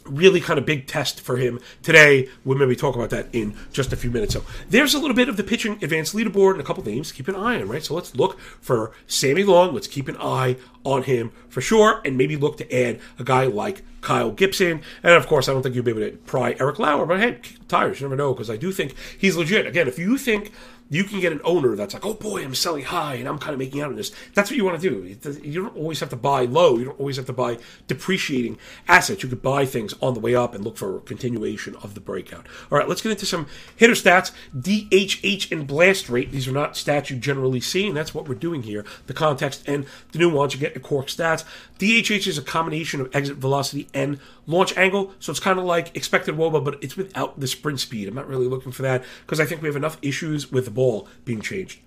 really 0.05 0.39
kind 0.39 0.59
of 0.59 0.65
big 0.65 0.87
test 0.87 1.19
for 1.19 1.37
him 1.37 1.59
today. 1.81 2.29
We'll 2.43 2.57
maybe 2.57 2.75
talk 2.75 2.95
about 2.95 3.09
that 3.09 3.27
in 3.33 3.55
just 3.71 3.91
a 3.91 3.95
few 3.95 4.11
minutes. 4.11 4.33
So 4.33 4.43
there's 4.69 4.93
a 4.93 4.99
little 4.99 5.15
bit 5.15 5.29
of 5.29 5.37
the 5.37 5.43
pitching 5.43 5.73
advanced 5.83 6.15
leaderboard 6.15 6.51
and 6.51 6.61
a 6.61 6.63
couple 6.63 6.83
names 6.83 7.09
to 7.09 7.13
keep 7.13 7.27
an 7.27 7.35
eye 7.35 7.59
on, 7.61 7.67
right? 7.67 7.83
So 7.83 7.93
let's 7.93 8.15
look 8.15 8.39
for 8.39 8.91
Sammy 9.07 9.43
Long. 9.43 9.73
Let's 9.73 9.87
keep 9.87 10.07
an 10.07 10.17
eye 10.17 10.57
on 10.83 11.03
him 11.03 11.31
for 11.49 11.61
sure, 11.61 12.01
and 12.05 12.17
maybe 12.17 12.37
look 12.37 12.57
to 12.57 12.75
add 12.75 12.99
a 13.17 13.23
guy 13.23 13.45
like 13.45 13.81
Kyle 14.01 14.31
Gibson. 14.31 14.81
And 15.01 15.13
of 15.13 15.25
course, 15.25 15.49
I 15.49 15.53
don't 15.53 15.63
think 15.63 15.73
you'll 15.73 15.83
be 15.83 15.91
able 15.91 16.01
to 16.01 16.17
pry 16.17 16.55
Eric 16.59 16.77
Lauer, 16.77 17.07
but 17.07 17.19
hey, 17.19 17.39
tires, 17.67 17.99
you 17.99 18.05
never 18.05 18.15
know, 18.15 18.33
because 18.33 18.51
I 18.51 18.57
do 18.57 18.71
think 18.71 18.93
he's 19.17 19.35
legit. 19.35 19.65
Again, 19.65 19.87
if 19.87 19.97
you 19.97 20.17
think 20.17 20.51
you 20.89 21.03
can 21.03 21.19
get 21.19 21.31
an 21.31 21.41
owner 21.43 21.75
that's 21.75 21.93
like, 21.93 22.05
oh 22.05 22.13
boy, 22.13 22.43
I'm 22.43 22.53
selling 22.53 22.83
high 22.83 23.15
and 23.15 23.27
I'm 23.27 23.39
kind 23.39 23.53
of 23.53 23.59
making 23.59 23.81
out 23.81 23.89
of 23.89 23.97
this. 23.97 24.11
That's 24.33 24.49
what 24.49 24.57
you 24.57 24.65
want 24.65 24.79
to 24.79 24.89
do. 24.89 25.39
You 25.41 25.63
don't 25.63 25.75
always 25.75 25.99
have 25.99 26.09
to 26.09 26.15
buy 26.15 26.45
low. 26.45 26.77
You 26.77 26.85
don't 26.85 26.99
always 26.99 27.17
have 27.17 27.25
to 27.25 27.33
buy 27.33 27.57
depreciating 27.87 28.57
assets. 28.87 29.23
You 29.23 29.29
could 29.29 29.41
buy 29.41 29.65
things 29.65 29.93
on 30.01 30.13
the 30.13 30.19
way 30.19 30.35
up 30.35 30.53
and 30.53 30.63
look 30.63 30.77
for 30.77 30.97
a 30.97 31.01
continuation 31.01 31.75
of 31.77 31.95
the 31.95 31.99
breakout. 31.99 32.47
All 32.71 32.77
right, 32.77 32.87
let's 32.87 33.01
get 33.01 33.11
into 33.11 33.25
some 33.25 33.47
hitter 33.75 33.93
stats. 33.93 34.31
DHH 34.55 35.51
and 35.51 35.65
blast 35.65 36.09
rate. 36.09 36.31
These 36.31 36.47
are 36.47 36.51
not 36.51 36.73
stats 36.73 37.09
you 37.09 37.17
generally 37.17 37.61
see, 37.61 37.87
and 37.87 37.97
that's 37.97 38.13
what 38.13 38.27
we're 38.27 38.35
doing 38.35 38.63
here. 38.63 38.85
The 39.07 39.13
context 39.13 39.67
and 39.67 39.87
the 40.11 40.19
nuance 40.19 40.53
you 40.53 40.59
get 40.59 40.75
in 40.75 40.81
Cork 40.81 41.07
stats. 41.07 41.43
DHH 41.79 42.27
is 42.27 42.37
a 42.37 42.43
combination 42.43 43.01
of 43.01 43.15
exit 43.15 43.37
velocity 43.37 43.87
and 43.93 44.19
launch 44.47 44.75
angle, 44.77 45.13
so 45.19 45.31
it's 45.31 45.39
kind 45.39 45.59
of 45.59 45.65
like 45.65 45.95
expected 45.95 46.35
WOBA, 46.35 46.63
but 46.63 46.83
it's 46.83 46.95
without 46.95 47.39
the 47.39 47.47
sprint 47.47 47.79
speed. 47.79 48.07
I'm 48.07 48.15
not 48.15 48.27
really 48.27 48.47
looking 48.47 48.71
for 48.71 48.83
that 48.83 49.03
because 49.25 49.39
I 49.39 49.45
think 49.45 49.61
we 49.61 49.67
have 49.67 49.75
enough 49.75 49.97
issues 50.01 50.51
with 50.51 50.65
the 50.65 50.71
ball 50.71 51.07
being 51.23 51.41
changed. 51.41 51.79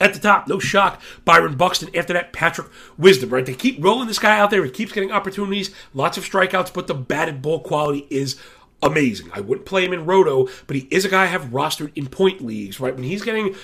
At 0.00 0.12
the 0.12 0.20
top, 0.20 0.48
no 0.48 0.58
shock, 0.58 1.00
Byron 1.24 1.56
Buxton. 1.56 1.94
After 1.96 2.12
that, 2.14 2.32
Patrick 2.32 2.68
Wisdom, 2.98 3.30
right? 3.30 3.46
They 3.46 3.54
keep 3.54 3.82
rolling 3.82 4.08
this 4.08 4.18
guy 4.18 4.38
out 4.38 4.50
there. 4.50 4.64
He 4.64 4.70
keeps 4.70 4.92
getting 4.92 5.12
opportunities, 5.12 5.70
lots 5.94 6.18
of 6.18 6.24
strikeouts, 6.24 6.74
but 6.74 6.88
the 6.88 6.94
batted 6.94 7.40
ball 7.40 7.60
quality 7.60 8.06
is 8.10 8.36
amazing. 8.82 9.30
I 9.32 9.40
wouldn't 9.40 9.66
play 9.66 9.84
him 9.84 9.92
in 9.92 10.04
Roto, 10.04 10.48
but 10.66 10.76
he 10.76 10.88
is 10.90 11.04
a 11.04 11.08
guy 11.08 11.22
I 11.22 11.26
have 11.26 11.46
rostered 11.46 11.92
in 11.94 12.08
point 12.08 12.44
leagues, 12.44 12.80
right? 12.80 12.94
When 12.94 13.04
he's 13.04 13.22
getting 13.22 13.54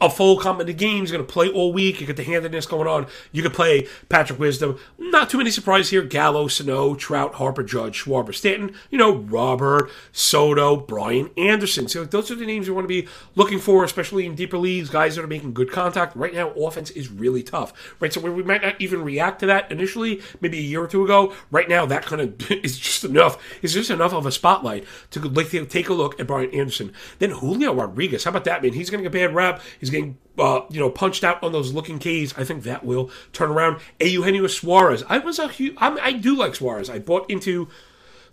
a 0.00 0.10
full 0.10 0.36
complement 0.38 0.70
of 0.70 0.76
games. 0.76 1.10
Going 1.10 1.24
to 1.24 1.32
play 1.32 1.48
all 1.48 1.72
week. 1.72 2.00
You 2.00 2.06
get 2.06 2.16
the 2.16 2.24
handedness 2.24 2.66
going 2.66 2.86
on. 2.86 3.06
You 3.32 3.42
can 3.42 3.52
play 3.52 3.88
Patrick 4.08 4.38
Wisdom. 4.38 4.78
Not 4.98 5.30
too 5.30 5.38
many 5.38 5.50
surprises 5.50 5.90
here. 5.90 6.02
Gallo, 6.02 6.46
Sano, 6.46 6.94
Trout, 6.94 7.34
Harper, 7.34 7.62
Judge, 7.62 8.04
Schwarber, 8.04 8.34
Stanton. 8.34 8.74
You 8.90 8.98
know, 8.98 9.16
Robert, 9.16 9.90
Soto, 10.12 10.76
Brian 10.76 11.30
Anderson. 11.38 11.88
So 11.88 12.04
those 12.04 12.30
are 12.30 12.34
the 12.34 12.44
names 12.44 12.66
you 12.66 12.74
want 12.74 12.84
to 12.84 12.88
be 12.88 13.08
looking 13.34 13.58
for, 13.58 13.82
especially 13.82 14.26
in 14.26 14.34
deeper 14.34 14.58
leagues. 14.58 14.90
Guys 14.90 15.16
that 15.16 15.24
are 15.24 15.28
making 15.28 15.54
good 15.54 15.70
contact. 15.72 16.14
Right 16.14 16.34
now, 16.34 16.50
offense 16.50 16.90
is 16.90 17.10
really 17.10 17.42
tough. 17.42 17.72
Right, 17.98 18.12
so 18.12 18.20
we 18.20 18.42
might 18.42 18.62
not 18.62 18.80
even 18.80 19.02
react 19.02 19.40
to 19.40 19.46
that 19.46 19.70
initially, 19.72 20.20
maybe 20.40 20.58
a 20.58 20.62
year 20.62 20.82
or 20.82 20.86
two 20.86 21.04
ago. 21.04 21.32
Right 21.50 21.68
now, 21.68 21.86
that 21.86 22.04
kind 22.04 22.20
of 22.20 22.50
is 22.64 22.78
just 22.78 23.04
enough. 23.04 23.42
Is 23.62 23.72
just 23.72 23.90
enough 23.90 24.12
of 24.12 24.26
a 24.26 24.32
spotlight 24.32 24.84
to 25.10 25.20
like 25.20 25.48
take 25.70 25.88
a 25.88 25.94
look 25.94 26.20
at 26.20 26.26
Brian 26.26 26.50
Anderson. 26.50 26.92
Then 27.18 27.30
Julio 27.30 27.72
Rodriguez. 27.72 28.24
How 28.24 28.30
about 28.30 28.44
that, 28.44 28.62
man? 28.62 28.74
He's 28.74 28.90
going 28.90 29.02
to 29.02 29.08
get 29.08 29.16
a 29.16 29.26
bad 29.26 29.34
rap. 29.34 29.62
He's 29.78 29.90
getting 29.90 30.18
uh, 30.38 30.62
you 30.70 30.80
know 30.80 30.90
punched 30.90 31.24
out 31.24 31.42
on 31.42 31.52
those 31.52 31.72
looking 31.72 31.98
K's. 31.98 32.34
I 32.36 32.44
think 32.44 32.62
that 32.64 32.84
will 32.84 33.10
turn 33.32 33.50
around. 33.50 33.80
Eugenio 34.00 34.46
Suarez. 34.46 35.02
I 35.08 35.18
was 35.18 35.38
a 35.38 35.48
huge. 35.48 35.74
I'm, 35.78 35.98
I 36.00 36.12
do 36.12 36.36
like 36.36 36.54
Suarez. 36.54 36.90
I 36.90 36.98
bought 36.98 37.30
into 37.30 37.68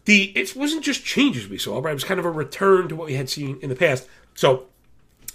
the. 0.06 0.32
It 0.36 0.56
wasn't 0.56 0.84
just 0.84 1.04
changes 1.04 1.48
we 1.48 1.58
saw, 1.58 1.82
but 1.82 1.90
it 1.90 1.94
was 1.94 2.04
kind 2.04 2.20
of 2.20 2.26
a 2.26 2.32
return 2.32 2.88
to 2.90 2.96
what 2.96 3.08
we 3.08 3.16
had 3.16 3.30
seen 3.30 3.60
in 3.62 3.70
the 3.70 3.76
past. 3.76 4.08
So 4.34 4.68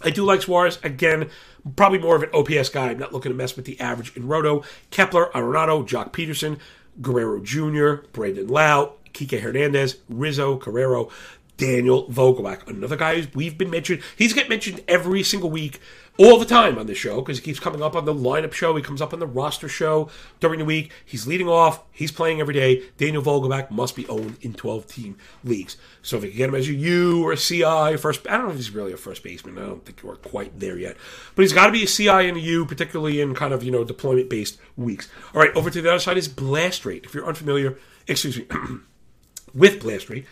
I 0.03 0.11
do 0.11 0.25
like 0.25 0.43
Suarez. 0.43 0.79
Again, 0.83 1.31
probably 1.77 1.99
more 1.99 2.17
of 2.17 2.23
an 2.23 2.31
OPS 2.33 2.69
guy. 2.71 2.91
I'm 2.91 2.99
not 2.99 3.13
looking 3.13 3.31
to 3.31 3.37
mess 3.37 3.57
with 3.57 3.65
the 3.65 3.79
average 3.81 4.17
in 4.17 4.27
Roto. 4.27 4.63
Kepler, 4.91 5.31
Arenado, 5.35 5.87
Joc 5.87 6.13
Pederson, 6.13 6.59
Guerrero 7.01 7.41
Jr., 7.41 8.07
Brandon 8.13 8.49
Lowe, 8.49 8.95
Kike 9.13 9.41
Hernandez, 9.41 9.99
Rizzo, 10.09 10.59
Carrero, 10.59 11.11
Daniel 11.61 12.09
Vogelbach, 12.09 12.67
another 12.69 12.97
guy 12.97 13.17
who's 13.17 13.33
we've 13.35 13.59
been 13.59 13.69
mentioned. 13.69 14.03
He's 14.17 14.33
get 14.33 14.49
mentioned 14.49 14.83
every 14.89 15.23
single 15.23 15.51
week, 15.51 15.79
all 16.17 16.39
the 16.39 16.47
time 16.47 16.79
on 16.79 16.87
the 16.87 16.95
show 16.95 17.21
because 17.21 17.37
he 17.37 17.45
keeps 17.45 17.61
coming 17.61 17.83
up 17.83 17.95
on 17.95 18.07
the 18.07 18.15
lineup 18.15 18.55
show. 18.55 18.75
He 18.75 18.83
comes 18.83 19.03
up 19.03 19.13
on 19.13 19.21
the 19.21 19.27
roster 19.27 19.69
show 19.69 20.09
during 20.41 20.59
the 20.59 20.65
week. 20.65 20.91
He's 21.05 21.27
leading 21.27 21.49
off. 21.49 21.83
He's 21.93 22.13
playing 22.13 22.41
every 22.41 22.55
day. 22.55 22.85
Daniel 22.97 23.23
Vogelbach 23.23 23.71
must 23.71 23.95
be 23.95 24.09
owned 24.09 24.39
in 24.41 24.55
12 24.55 24.87
team 24.87 25.19
leagues. 25.45 25.77
So 26.01 26.17
if 26.17 26.25
you 26.25 26.31
can 26.31 26.39
get 26.39 26.49
him 26.49 26.55
as 26.55 26.67
a 26.67 26.73
U 26.73 27.23
or 27.23 27.33
a 27.33 27.37
CI, 27.37 27.99
first, 27.99 28.27
I 28.27 28.39
don't 28.39 28.47
know 28.47 28.53
if 28.53 28.57
he's 28.57 28.71
really 28.71 28.95
a 28.95 28.97
first 28.97 29.23
baseman. 29.23 29.59
I 29.59 29.67
don't 29.67 29.85
think 29.85 30.03
we're 30.03 30.17
quite 30.17 30.59
there 30.59 30.79
yet. 30.79 30.97
But 31.35 31.43
he's 31.43 31.53
got 31.53 31.67
to 31.67 31.73
be 31.73 31.85
a 31.85 31.87
CI 31.87 32.09
and 32.09 32.39
a 32.39 32.41
U, 32.41 32.65
particularly 32.65 33.21
in 33.21 33.35
kind 33.35 33.53
of, 33.53 33.63
you 33.63 33.71
know, 33.71 33.85
deployment 33.85 34.31
based 34.31 34.59
weeks. 34.79 35.11
All 35.35 35.43
right, 35.43 35.55
over 35.55 35.69
to 35.69 35.83
the 35.83 35.91
other 35.91 36.01
side 36.01 36.17
is 36.17 36.27
blast 36.27 36.87
rate. 36.87 37.05
If 37.05 37.13
you're 37.13 37.27
unfamiliar, 37.27 37.79
excuse 38.07 38.39
me, 38.39 38.47
with 39.55 39.81
blast 39.81 40.09
rate, 40.09 40.25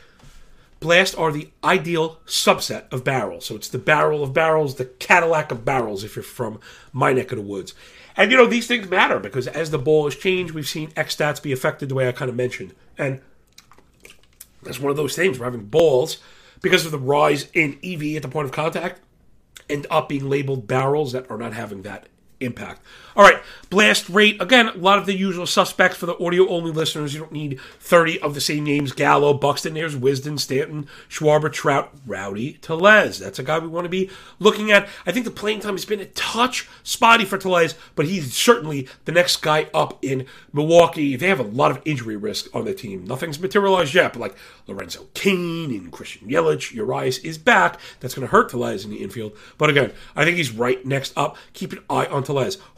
Blast 0.81 1.19
are 1.19 1.33
the 1.33 1.51
ideal 1.65 2.21
subset 2.27 2.93
of 2.93 3.05
barrels. 3.05 3.47
So 3.47 3.57
it's 3.57 3.69
the 3.69 3.79
barrel 3.79 4.23
of 4.23 4.33
barrels, 4.33 4.77
the 4.77 4.85
Cadillac 4.85 5.51
of 5.51 5.65
barrels, 5.65 6.05
if 6.05 6.15
you're 6.15 6.23
from 6.23 6.61
my 6.93 7.13
neck 7.13 7.33
of 7.33 7.39
the 7.39 7.45
woods. 7.45 7.75
And, 8.17 8.31
you 8.31 8.37
know, 8.37 8.47
these 8.47 8.67
things 8.67 8.89
matter 8.89 9.19
because 9.19 9.47
as 9.47 9.71
the 9.71 9.79
ball 9.79 10.05
has 10.05 10.17
changed, 10.17 10.55
we've 10.55 10.69
seen 10.69 10.93
X 10.97 11.17
stats 11.17 11.43
be 11.43 11.53
affected 11.53 11.89
the 11.89 11.95
way 11.95 12.09
I 12.09 12.13
kind 12.13 12.29
of 12.29 12.37
mentioned. 12.37 12.75
And 12.97 13.21
that's 14.63 14.81
one 14.81 14.91
of 14.91 14.97
those 14.97 15.17
things. 15.17 15.39
We're 15.39 15.47
having 15.47 15.67
balls 15.67 16.19
because 16.61 16.85
of 16.85 16.93
the 16.93 16.99
rise 16.99 17.49
in 17.55 17.79
EV 17.83 18.17
at 18.17 18.23
the 18.23 18.29
point 18.29 18.47
of 18.47 18.53
contact 18.53 19.01
end 19.69 19.87
up 19.91 20.09
being 20.09 20.29
labeled 20.29 20.67
barrels 20.67 21.13
that 21.13 21.31
are 21.31 21.39
not 21.39 21.53
having 21.53 21.83
that 21.83 22.09
impact. 22.41 22.83
All 23.19 23.25
right, 23.25 23.43
blast 23.69 24.09
rate. 24.09 24.41
Again, 24.41 24.69
a 24.69 24.77
lot 24.77 24.99
of 24.99 25.07
the 25.07 25.17
usual 25.17 25.45
suspects 25.45 25.97
for 25.97 26.07
the 26.07 26.17
audio 26.25 26.49
only 26.49 26.71
listeners. 26.71 27.15
You 27.15 27.21
don't 27.21 27.33
need 27.33 27.59
30 27.81 28.21
of 28.21 28.35
the 28.35 28.41
same 28.41 28.63
names 28.63 28.93
Gallo, 28.93 29.35
Buxton, 29.35 29.75
there's 29.75 29.97
Wisdom, 29.97 30.39
Stanton, 30.39 30.87
Schwarber, 31.09 31.53
Trout, 31.53 31.93
Rowdy, 32.07 32.55
Tellez. 32.63 33.19
That's 33.19 33.41
a 33.41 33.43
guy 33.43 33.59
we 33.59 33.67
want 33.67 33.87
to 33.87 33.89
be 33.89 34.09
looking 34.39 34.71
at. 34.71 34.89
I 35.05 35.11
think 35.11 35.25
the 35.25 35.33
playing 35.33 35.59
time 35.59 35.75
has 35.75 35.85
been 35.85 35.99
a 35.99 36.05
touch 36.05 36.69
spotty 36.85 37.25
for 37.25 37.39
Tellez, 37.39 37.75
but 37.97 38.07
he's 38.07 38.33
certainly 38.35 38.87
the 39.05 39.11
next 39.11 39.39
guy 39.39 39.69
up 39.75 39.99
in 40.05 40.25
Milwaukee. 40.53 41.17
They 41.17 41.27
have 41.27 41.41
a 41.41 41.43
lot 41.43 41.73
of 41.73 41.83
injury 41.85 42.17
risk 42.17 42.55
on 42.55 42.67
the 42.67 42.75
team. 42.75 43.05
Nothing's 43.05 43.41
materialized 43.41 43.95
yet, 43.95 44.13
but 44.13 44.21
like 44.21 44.37
Lorenzo 44.69 45.09
Cain 45.15 45.73
and 45.73 45.91
Christian 45.91 46.29
Yelich, 46.29 46.73
Urias 46.73 47.19
is 47.19 47.37
back. 47.37 47.81
That's 47.99 48.15
going 48.15 48.29
to 48.29 48.31
hurt 48.31 48.51
Tellez 48.51 48.85
in 48.85 48.91
the 48.93 49.03
infield. 49.03 49.37
But 49.57 49.71
again, 49.71 49.93
I 50.15 50.25
think 50.25 50.37
he's 50.37 50.53
right 50.53 50.87
next 50.87 51.15
up. 51.17 51.37
Keep 51.53 51.73
an 51.73 51.81
eye 51.91 52.07
on 52.07 52.23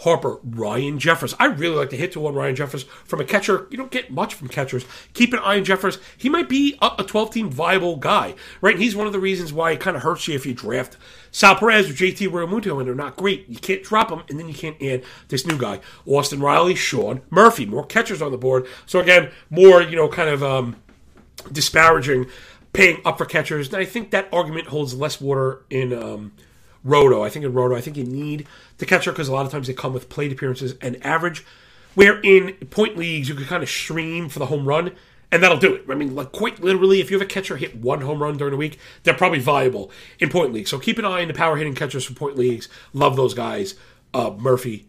Harper, 0.00 0.38
Ryan 0.44 0.98
Jeffers. 0.98 1.34
I 1.38 1.46
really 1.46 1.76
like 1.76 1.90
to 1.90 1.96
hit 1.96 2.12
to 2.12 2.20
one 2.20 2.34
Ryan 2.34 2.56
Jeffers 2.56 2.84
from 3.04 3.20
a 3.20 3.24
catcher. 3.24 3.66
You 3.70 3.76
don't 3.76 3.90
get 3.90 4.10
much 4.10 4.34
from 4.34 4.48
catchers. 4.48 4.84
Keep 5.14 5.32
an 5.32 5.40
eye 5.40 5.58
on 5.58 5.64
Jeffers. 5.64 5.98
He 6.16 6.28
might 6.28 6.48
be 6.48 6.78
a 6.80 7.04
12 7.04 7.32
team 7.32 7.50
viable 7.50 7.96
guy, 7.96 8.34
right? 8.60 8.74
And 8.74 8.82
he's 8.82 8.96
one 8.96 9.06
of 9.06 9.12
the 9.12 9.20
reasons 9.20 9.52
why 9.52 9.72
it 9.72 9.80
kind 9.80 9.96
of 9.96 10.02
hurts 10.02 10.28
you 10.28 10.34
if 10.34 10.46
you 10.46 10.54
draft 10.54 10.96
Sal 11.30 11.56
Perez 11.56 11.90
or 11.90 11.92
JT 11.92 12.28
Realmuto 12.28 12.78
and 12.78 12.86
they're 12.86 12.94
not 12.94 13.16
great. 13.16 13.48
You 13.48 13.58
can't 13.58 13.82
drop 13.82 14.08
them, 14.08 14.22
and 14.28 14.38
then 14.38 14.48
you 14.48 14.54
can't 14.54 14.80
add 14.82 15.04
this 15.28 15.46
new 15.46 15.58
guy, 15.58 15.80
Austin 16.06 16.40
Riley, 16.40 16.74
Sean 16.74 17.22
Murphy. 17.30 17.66
More 17.66 17.84
catchers 17.84 18.22
on 18.22 18.32
the 18.32 18.38
board. 18.38 18.66
So 18.86 19.00
again, 19.00 19.30
more 19.48 19.82
you 19.82 19.96
know, 19.96 20.08
kind 20.08 20.28
of 20.28 20.42
um, 20.42 20.76
disparaging 21.52 22.26
paying 22.72 23.00
up 23.04 23.18
for 23.18 23.24
catchers. 23.24 23.68
And 23.68 23.76
I 23.76 23.84
think 23.84 24.10
that 24.10 24.28
argument 24.32 24.68
holds 24.68 24.94
less 24.94 25.20
water 25.20 25.62
in. 25.70 25.92
Um, 25.92 26.32
Roto. 26.84 27.22
I 27.22 27.28
think 27.28 27.44
in 27.44 27.52
Roto, 27.52 27.74
I 27.76 27.80
think 27.80 27.96
you 27.96 28.04
need 28.04 28.46
the 28.78 28.86
catcher 28.86 29.12
because 29.12 29.28
a 29.28 29.32
lot 29.32 29.46
of 29.46 29.52
times 29.52 29.66
they 29.66 29.74
come 29.74 29.92
with 29.92 30.08
plate 30.08 30.32
appearances 30.32 30.74
and 30.80 31.04
average. 31.04 31.44
Where 31.94 32.20
in 32.20 32.52
point 32.70 32.96
leagues 32.96 33.28
you 33.28 33.34
can 33.34 33.46
kind 33.46 33.62
of 33.62 33.68
stream 33.68 34.28
for 34.28 34.38
the 34.38 34.46
home 34.46 34.66
run, 34.66 34.92
and 35.32 35.42
that'll 35.42 35.58
do 35.58 35.74
it. 35.74 35.84
I 35.88 35.94
mean, 35.94 36.14
like 36.14 36.32
quite 36.32 36.60
literally, 36.60 37.00
if 37.00 37.10
you 37.10 37.18
have 37.18 37.26
a 37.26 37.30
catcher 37.30 37.56
hit 37.56 37.76
one 37.76 38.00
home 38.02 38.22
run 38.22 38.36
during 38.36 38.54
a 38.54 38.56
week, 38.56 38.78
they're 39.02 39.14
probably 39.14 39.40
viable 39.40 39.90
in 40.18 40.28
point 40.28 40.52
leagues. 40.52 40.70
So 40.70 40.78
keep 40.78 40.98
an 40.98 41.04
eye 41.04 41.22
on 41.22 41.28
the 41.28 41.34
power 41.34 41.56
hitting 41.56 41.74
catchers 41.74 42.04
for 42.04 42.14
point 42.14 42.36
leagues. 42.36 42.68
Love 42.92 43.16
those 43.16 43.34
guys. 43.34 43.74
Uh, 44.14 44.30
Murphy, 44.38 44.86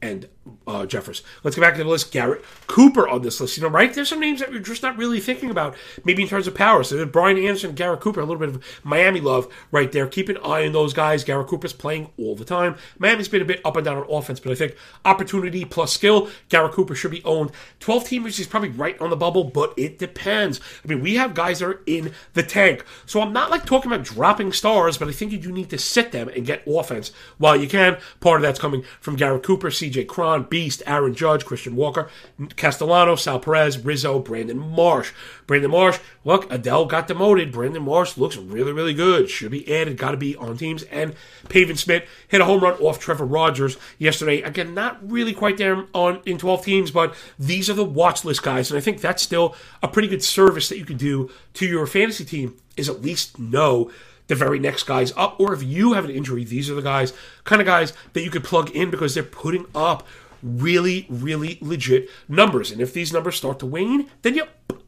and 0.00 0.28
uh, 0.66 0.86
Jeffers. 0.86 1.22
Let's 1.42 1.56
get 1.56 1.62
back 1.62 1.76
to 1.76 1.84
the 1.84 1.88
list. 1.88 2.12
Garrett 2.12 2.44
Cooper 2.66 3.08
on 3.08 3.22
this 3.22 3.40
list. 3.40 3.56
You 3.56 3.62
know, 3.62 3.68
right? 3.68 3.92
There's 3.92 4.08
some 4.08 4.20
names 4.20 4.40
that 4.40 4.50
we're 4.50 4.60
just 4.60 4.82
not 4.82 4.96
really 4.96 5.20
thinking 5.20 5.50
about, 5.50 5.76
maybe 6.04 6.22
in 6.22 6.28
terms 6.28 6.46
of 6.46 6.54
power. 6.54 6.82
So 6.82 7.04
Brian 7.06 7.38
Anderson, 7.38 7.74
Garrett 7.74 8.00
Cooper, 8.00 8.20
a 8.20 8.24
little 8.24 8.40
bit 8.40 8.48
of 8.48 8.64
Miami 8.84 9.20
love 9.20 9.52
right 9.70 9.90
there. 9.90 10.06
Keep 10.06 10.28
an 10.28 10.38
eye 10.38 10.66
on 10.66 10.72
those 10.72 10.92
guys. 10.92 11.24
Garrett 11.24 11.48
Cooper's 11.48 11.72
playing 11.72 12.10
all 12.18 12.34
the 12.34 12.44
time. 12.44 12.76
Miami's 12.98 13.28
been 13.28 13.42
a 13.42 13.46
bit 13.46 13.60
up 13.64 13.76
and 13.76 13.84
down 13.84 13.98
on 13.98 14.06
offense, 14.10 14.40
but 14.40 14.52
I 14.52 14.54
think 14.54 14.76
opportunity 15.04 15.64
plus 15.64 15.92
skill, 15.92 16.28
Garrett 16.48 16.72
Cooper 16.72 16.94
should 16.94 17.10
be 17.10 17.24
owned. 17.24 17.50
12 17.80 18.04
teamers 18.04 18.38
is 18.38 18.46
probably 18.46 18.70
right 18.70 19.00
on 19.00 19.10
the 19.10 19.16
bubble, 19.16 19.44
but 19.44 19.74
it 19.76 19.98
depends. 19.98 20.60
I 20.84 20.88
mean, 20.88 21.00
we 21.00 21.14
have 21.16 21.34
guys 21.34 21.60
that 21.60 21.66
are 21.68 21.82
in 21.86 22.12
the 22.34 22.42
tank. 22.42 22.84
So 23.06 23.20
I'm 23.20 23.32
not 23.32 23.50
like 23.50 23.64
talking 23.64 23.90
about 23.90 24.04
dropping 24.04 24.52
stars, 24.52 24.98
but 24.98 25.08
I 25.08 25.12
think 25.12 25.32
you 25.32 25.38
do 25.38 25.52
need 25.52 25.70
to 25.70 25.78
sit 25.78 26.12
them 26.12 26.28
and 26.28 26.46
get 26.46 26.62
offense 26.66 27.12
while 27.38 27.56
you 27.56 27.68
can. 27.68 27.98
Part 28.20 28.40
of 28.40 28.42
that's 28.42 28.58
coming 28.58 28.84
from 29.00 29.16
Garrett 29.16 29.42
Cooper, 29.42 29.68
CJ 29.68 30.06
Cron, 30.06 30.35
Beast, 30.44 30.82
Aaron 30.86 31.14
Judge, 31.14 31.44
Christian 31.44 31.76
Walker, 31.76 32.08
Castellano, 32.56 33.16
Sal 33.16 33.40
Perez, 33.40 33.78
Rizzo, 33.78 34.18
Brandon 34.18 34.58
Marsh. 34.58 35.12
Brandon 35.46 35.70
Marsh, 35.70 35.98
look, 36.24 36.48
Adell 36.50 36.88
got 36.88 37.08
demoted. 37.08 37.52
Brandon 37.52 37.82
Marsh 37.82 38.16
looks 38.16 38.36
really, 38.36 38.72
really 38.72 38.94
good. 38.94 39.30
Should 39.30 39.50
be 39.50 39.72
added, 39.74 39.96
got 39.96 40.12
to 40.12 40.16
be 40.16 40.36
on 40.36 40.56
teams. 40.56 40.82
And 40.84 41.14
Pavin 41.48 41.76
Smith 41.76 42.04
hit 42.28 42.40
a 42.40 42.44
home 42.44 42.60
run 42.60 42.74
off 42.80 42.98
Trevor 42.98 43.26
Rogers 43.26 43.76
yesterday. 43.98 44.42
Again, 44.42 44.74
not 44.74 44.98
really 45.10 45.32
quite 45.32 45.58
there 45.58 45.86
on 45.94 46.20
in 46.26 46.38
12 46.38 46.64
teams, 46.64 46.90
but 46.90 47.14
these 47.38 47.70
are 47.70 47.74
the 47.74 47.84
watch 47.84 48.24
list 48.24 48.42
guys. 48.42 48.70
And 48.70 48.78
I 48.78 48.80
think 48.80 49.00
that's 49.00 49.22
still 49.22 49.54
a 49.82 49.88
pretty 49.88 50.08
good 50.08 50.22
service 50.22 50.68
that 50.68 50.78
you 50.78 50.84
could 50.84 50.98
do 50.98 51.30
to 51.54 51.66
your 51.66 51.86
fantasy 51.86 52.24
team 52.24 52.56
is 52.76 52.88
at 52.88 53.02
least 53.02 53.38
know 53.38 53.90
the 54.26 54.34
very 54.34 54.58
next 54.58 54.84
guys 54.84 55.12
up. 55.16 55.38
Or 55.38 55.52
if 55.54 55.62
you 55.62 55.92
have 55.92 56.04
an 56.04 56.10
injury, 56.10 56.44
these 56.44 56.70
are 56.70 56.74
the 56.74 56.82
guys, 56.82 57.12
kind 57.44 57.60
of 57.60 57.66
guys 57.66 57.92
that 58.12 58.22
you 58.22 58.30
could 58.30 58.44
plug 58.44 58.70
in 58.70 58.90
because 58.90 59.14
they're 59.14 59.22
putting 59.22 59.66
up 59.74 60.06
really, 60.46 61.06
really 61.08 61.58
legit 61.60 62.08
numbers. 62.28 62.70
And 62.70 62.80
if 62.80 62.92
these 62.92 63.12
numbers 63.12 63.36
start 63.36 63.58
to 63.60 63.66
wane, 63.66 64.10
then 64.22 64.34
you 64.34 64.44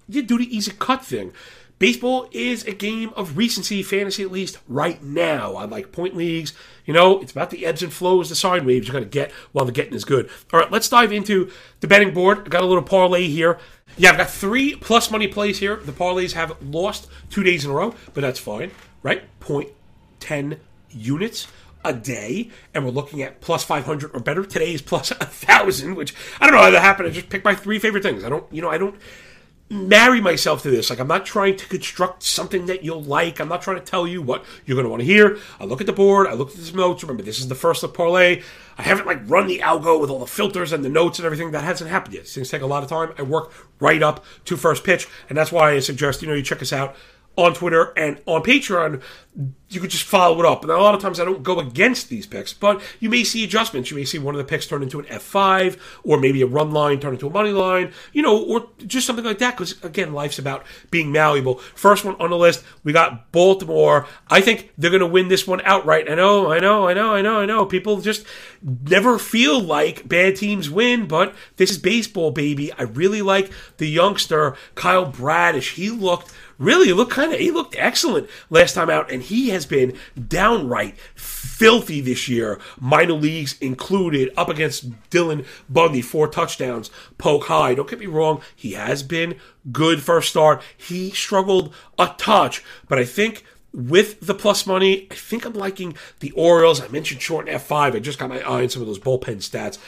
you 0.09 0.23
do 0.23 0.39
the 0.39 0.57
easy 0.57 0.73
cut 0.73 1.05
thing. 1.05 1.33
Baseball 1.79 2.29
is 2.33 2.65
a 2.65 2.73
game 2.73 3.13
of 3.15 3.37
recency, 3.37 3.85
fantasy 3.85 4.25
at 4.25 4.33
least 4.33 4.59
right 4.67 5.01
now. 5.01 5.55
I 5.55 5.65
like 5.65 5.93
point 5.93 6.17
leagues. 6.17 6.53
You 6.85 6.93
know, 6.93 7.21
it's 7.21 7.31
about 7.31 7.51
the 7.51 7.65
ebbs 7.65 7.85
and 7.85 7.93
flows, 7.93 8.29
the 8.29 8.35
sine 8.35 8.67
waves 8.67 8.89
you're 8.89 8.95
going 8.95 9.05
to 9.05 9.11
get 9.11 9.31
while 9.53 9.65
the 9.65 9.71
getting 9.71 9.95
is 9.95 10.05
good. 10.05 10.29
All 10.53 10.59
right, 10.59 10.73
let's 10.73 10.89
dive 10.89 11.13
into 11.13 11.53
the 11.79 11.87
betting 11.87 12.13
board. 12.13 12.41
I 12.47 12.49
got 12.49 12.65
a 12.65 12.67
little 12.67 12.83
parlay 12.83 13.29
here. 13.29 13.59
Yeah, 13.97 14.11
I've 14.11 14.17
got 14.17 14.31
three 14.31 14.75
plus 14.75 15.11
money 15.11 15.29
plays 15.29 15.61
here. 15.61 15.77
The 15.77 15.93
parlays 15.93 16.33
have 16.33 16.57
lost 16.63 17.07
two 17.31 17.45
days 17.45 17.65
in 17.65 17.71
a 17.71 17.75
row, 17.75 17.95
but 18.13 18.23
that's 18.23 18.41
fine, 18.41 18.73
right? 19.05 19.23
Point 19.39 19.71
ten 20.19 20.59
units 20.91 21.47
a 21.85 21.93
day, 21.93 22.51
and 22.75 22.85
we're 22.85 22.91
looking 22.91 23.23
at 23.23 23.41
plus 23.41 23.65
500 23.65 24.15
or 24.15 24.21
better. 24.21 24.45
Today 24.45 24.75
is 24.75 24.83
plus 24.83 25.11
1,000, 25.21 25.95
which 25.95 26.15
I 26.41 26.47
don't 26.47 26.55
know 26.55 26.63
how 26.63 26.71
that 26.71 26.83
happened. 26.83 27.09
I 27.09 27.13
just 27.13 27.29
picked 27.29 27.45
my 27.45 27.55
three 27.55 27.79
favorite 27.79 28.03
things. 28.03 28.25
I 28.25 28.29
don't, 28.29 28.51
you 28.53 28.63
know, 28.63 28.71
I 28.71 28.79
don't 28.79 28.97
marry 29.71 30.21
myself 30.21 30.63
to 30.63 30.71
this. 30.71 30.91
Like, 30.91 30.99
I'm 30.99 31.09
not 31.09 31.27
trying 31.27 31.57
to 31.57 31.67
construct 31.67 32.23
something 32.23 32.67
that 32.67 32.83
you'll 32.83 33.03
like. 33.03 33.41
I'm 33.41 33.49
not 33.49 33.63
trying 33.63 33.79
to 33.79 33.85
tell 33.85 34.07
you 34.07 34.23
what 34.23 34.45
you're 34.65 34.77
going 34.77 34.87
to 34.87 34.91
want 34.91 35.01
to 35.01 35.07
hear. 35.07 35.39
I 35.61 35.65
look 35.65 35.81
at 35.81 35.87
the 35.87 35.93
board, 35.93 36.27
I 36.27 36.33
look 36.33 36.51
at 36.51 36.57
the 36.57 36.77
notes. 36.77 37.03
Remember, 37.03 37.23
this 37.23 37.39
is 37.39 37.49
the 37.49 37.55
first 37.55 37.83
of 37.83 37.93
parlay. 37.93 38.43
I 38.79 38.83
haven't 38.83 39.07
like 39.07 39.21
run 39.29 39.47
the 39.47 39.59
algo 39.59 40.01
with 40.01 40.11
all 40.11 40.21
the 40.21 40.27
filters 40.27 40.73
and 40.73 40.85
the 40.85 40.89
notes 40.89 41.19
and 41.19 41.27
everything. 41.27 41.51
That 41.51 41.65
hasn't 41.65 41.91
happened 41.91 42.15
yet. 42.15 42.27
Things 42.27 42.51
take 42.51 42.63
a 42.63 42.67
lot 42.67 42.83
of 42.83 42.89
time. 42.89 43.13
I 43.19 43.23
work 43.23 43.53
right 43.81 44.03
up 44.03 44.25
to 44.47 44.57
first 44.57 44.85
pitch, 44.85 45.07
and 45.29 45.37
that's 45.37 45.53
why 45.53 45.73
I 45.73 45.81
suggest 45.81 46.23
you 46.23 46.29
know 46.29 46.35
you 46.35 46.43
check 46.43 46.63
us 46.63 46.73
out 46.73 46.97
on 47.37 47.55
Twitter 47.55 47.93
and 47.97 48.21
on 48.27 48.43
Patreon, 48.43 49.03
you 49.71 49.81
could 49.81 49.91
just 49.91 50.05
follow 50.05 50.39
it 50.41 50.47
up. 50.47 50.63
And 50.63 50.71
a 50.71 50.77
lot 50.79 50.95
of 50.95 51.01
times 51.01 51.21
I 51.21 51.25
don't 51.25 51.43
go 51.43 51.61
against 51.61 52.09
these 52.09 52.27
picks, 52.27 52.53
but 52.53 52.81
you 53.01 53.11
may 53.11 53.25
see 53.25 53.45
adjustments. 53.45 53.91
You 53.91 53.97
may 53.97 54.05
see 54.05 54.19
one 54.19 54.35
of 54.35 54.39
the 54.39 54.45
picks 54.45 54.67
turn 54.67 54.83
into 54.83 54.99
an 54.99 55.05
F5, 55.07 55.79
or 56.05 56.19
maybe 56.19 56.41
a 56.43 56.47
run 56.47 56.71
line 56.71 57.01
turn 57.01 57.13
into 57.13 57.27
a 57.27 57.31
money 57.31 57.51
line, 57.51 57.93
you 58.13 58.23
know, 58.23 58.43
or 58.43 58.69
just 58.87 59.07
something 59.07 59.25
like 59.25 59.39
that. 59.39 59.57
Because 59.57 59.83
again, 59.85 60.13
life's 60.13 60.39
about 60.39 60.65
being 60.91 61.13
malleable. 61.13 61.57
First 61.75 62.05
one 62.05 62.17
on 62.19 62.31
the 62.31 62.37
list, 62.37 62.65
we 62.83 62.93
got 62.93 63.31
Baltimore. 63.33 64.07
I 64.29 64.41
think 64.41 64.73
they're 64.79 64.91
going 64.91 65.01
to 65.01 65.07
win 65.07 65.29
this 65.29 65.47
one 65.47 65.61
outright. 65.65 66.11
I 66.11 66.15
know, 66.15 66.51
I 66.51 66.61
know, 66.61 66.89
I 66.89 66.95
know, 66.95 67.15
I 67.15 67.23
know, 67.23 67.41
I 67.41 67.47
know. 67.47 67.67
People 67.67 68.01
just 68.01 68.25
never 68.63 69.19
feel 69.19 69.61
like 69.61 70.09
bad 70.09 70.37
teams 70.37 70.71
win, 70.71 71.07
but 71.07 71.35
this 71.57 71.71
is 71.71 71.79
baseball, 71.79 72.31
baby. 72.31 72.73
I 72.73 72.83
really 72.83 73.23
like 73.23 73.51
the 73.77 73.89
youngster, 73.89 74.57
Kyle 74.75 75.05
Bradish. 75.05 75.75
He 75.75 75.91
looked 75.91 76.33
really 76.59 76.87
he 76.87 76.93
looked 76.93 77.13
kind 77.13 77.33
of 77.33 77.39
he 77.39 77.51
looked 77.51 77.77
excellent 77.79 78.29
last 78.51 78.75
time 78.75 78.91
out, 78.91 79.11
and 79.11 79.23
he 79.23 79.51
has 79.51 79.58
been 79.67 79.97
downright 80.29 80.99
filthy 81.15 82.01
this 82.01 82.29
year. 82.29 82.61
Minor 82.81 83.15
leagues 83.15 83.59
included, 83.61 84.33
up 84.37 84.49
against 84.49 84.91
Dylan 85.11 85.47
Bundy, 85.69 86.03
four 86.03 86.29
touchdowns, 86.29 86.91
poke 87.19 87.45
high. 87.45 87.75
Don't 87.75 87.89
get 87.89 87.99
me 87.99 88.07
wrong, 88.07 88.41
he 88.55 88.73
has 88.73 89.03
been 89.03 89.37
good 89.73 90.03
first 90.03 90.31
start. 90.31 90.63
He 90.77 91.11
struggled 91.11 91.75
a 91.99 92.15
touch, 92.19 92.65
but 92.89 92.99
I 92.99 93.05
think 93.05 93.45
with 93.73 94.21
the 94.21 94.35
plus 94.35 94.67
money, 94.67 95.07
I 95.11 95.15
think 95.15 95.45
I'm 95.45 95.53
liking 95.53 95.97
the 96.21 96.31
Orioles. 96.33 96.81
I 96.81 96.89
mentioned 96.89 97.21
short 97.21 97.49
and 97.49 97.61
F5. 97.61 97.95
I 97.95 97.99
just 97.99 98.19
got 98.19 98.31
my 98.31 98.41
eye 98.41 98.63
on 98.63 98.69
some 98.69 98.83
of 98.83 98.89
those 98.89 98.99
bullpen 98.99 99.37
stats. 99.37 99.79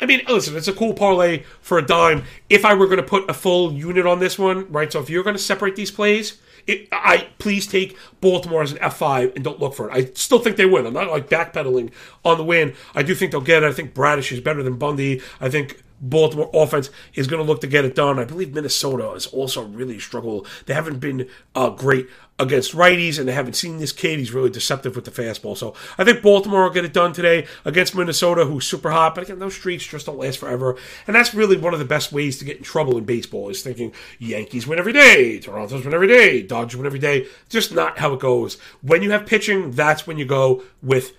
I 0.00 0.06
mean, 0.06 0.22
listen, 0.28 0.56
it's 0.56 0.68
a 0.68 0.72
cool 0.72 0.94
parlay 0.94 1.44
for 1.60 1.78
a 1.78 1.86
dime. 1.86 2.24
If 2.48 2.64
I 2.64 2.74
were 2.74 2.86
going 2.86 2.98
to 2.98 3.02
put 3.02 3.28
a 3.28 3.34
full 3.34 3.72
unit 3.72 4.06
on 4.06 4.18
this 4.18 4.38
one, 4.38 4.70
right? 4.72 4.90
So 4.90 5.00
if 5.00 5.10
you're 5.10 5.22
going 5.22 5.36
to 5.36 5.42
separate 5.42 5.76
these 5.76 5.90
plays, 5.90 6.38
it, 6.66 6.88
I 6.92 7.28
please 7.38 7.66
take 7.66 7.96
Baltimore 8.20 8.62
as 8.62 8.72
an 8.72 8.78
F5 8.78 9.34
and 9.34 9.44
don't 9.44 9.60
look 9.60 9.74
for 9.74 9.90
it. 9.90 9.92
I 9.92 10.10
still 10.14 10.38
think 10.38 10.56
they 10.56 10.66
win. 10.66 10.86
I'm 10.86 10.92
not 10.92 11.10
like 11.10 11.28
backpedaling 11.28 11.90
on 12.24 12.38
the 12.38 12.44
win. 12.44 12.74
I 12.94 13.02
do 13.02 13.14
think 13.14 13.32
they'll 13.32 13.40
get 13.40 13.62
it. 13.62 13.66
I 13.66 13.72
think 13.72 13.94
Bradish 13.94 14.32
is 14.32 14.40
better 14.40 14.62
than 14.62 14.76
Bundy. 14.76 15.20
I 15.40 15.48
think 15.48 15.82
Baltimore 16.00 16.50
offense 16.54 16.90
is 17.14 17.26
going 17.26 17.44
to 17.44 17.48
look 17.50 17.60
to 17.60 17.66
get 17.66 17.84
it 17.84 17.94
done. 17.94 18.18
I 18.18 18.24
believe 18.24 18.54
Minnesota 18.54 19.10
has 19.12 19.26
also 19.26 19.62
really 19.64 19.98
struggled. 19.98 20.48
They 20.66 20.74
haven't 20.74 20.98
been 20.98 21.28
uh, 21.54 21.70
great 21.70 22.08
against 22.38 22.72
righties, 22.72 23.18
and 23.18 23.28
they 23.28 23.32
haven't 23.32 23.52
seen 23.52 23.78
this 23.78 23.92
kid. 23.92 24.18
He's 24.18 24.32
really 24.32 24.50
deceptive 24.50 24.96
with 24.96 25.04
the 25.04 25.10
fastball. 25.10 25.56
So 25.56 25.74
I 25.98 26.04
think 26.04 26.22
Baltimore 26.22 26.64
will 26.64 26.70
get 26.70 26.86
it 26.86 26.94
done 26.94 27.12
today 27.12 27.46
against 27.64 27.94
Minnesota, 27.94 28.46
who's 28.46 28.66
super 28.66 28.90
hot. 28.90 29.14
But 29.14 29.24
again, 29.24 29.38
those 29.38 29.54
streaks 29.54 29.86
just 29.86 30.06
don't 30.06 30.18
last 30.18 30.38
forever. 30.38 30.76
And 31.06 31.14
that's 31.14 31.34
really 31.34 31.58
one 31.58 31.74
of 31.74 31.78
the 31.78 31.84
best 31.84 32.12
ways 32.12 32.38
to 32.38 32.44
get 32.44 32.56
in 32.56 32.62
trouble 32.62 32.96
in 32.96 33.04
baseball 33.04 33.50
is 33.50 33.62
thinking 33.62 33.92
Yankees 34.18 34.66
win 34.66 34.78
every 34.78 34.94
day, 34.94 35.38
Toronto's 35.38 35.84
win 35.84 35.94
every 35.94 36.08
day, 36.08 36.42
Dodgers 36.42 36.76
win 36.76 36.86
every 36.86 36.98
day. 36.98 37.26
Just 37.48 37.74
not 37.74 37.98
how 37.98 38.14
it 38.14 38.20
goes. 38.20 38.54
When 38.80 39.02
you 39.02 39.10
have 39.10 39.26
pitching, 39.26 39.72
that's 39.72 40.06
when 40.06 40.16
you 40.16 40.24
go 40.24 40.62
with 40.82 41.14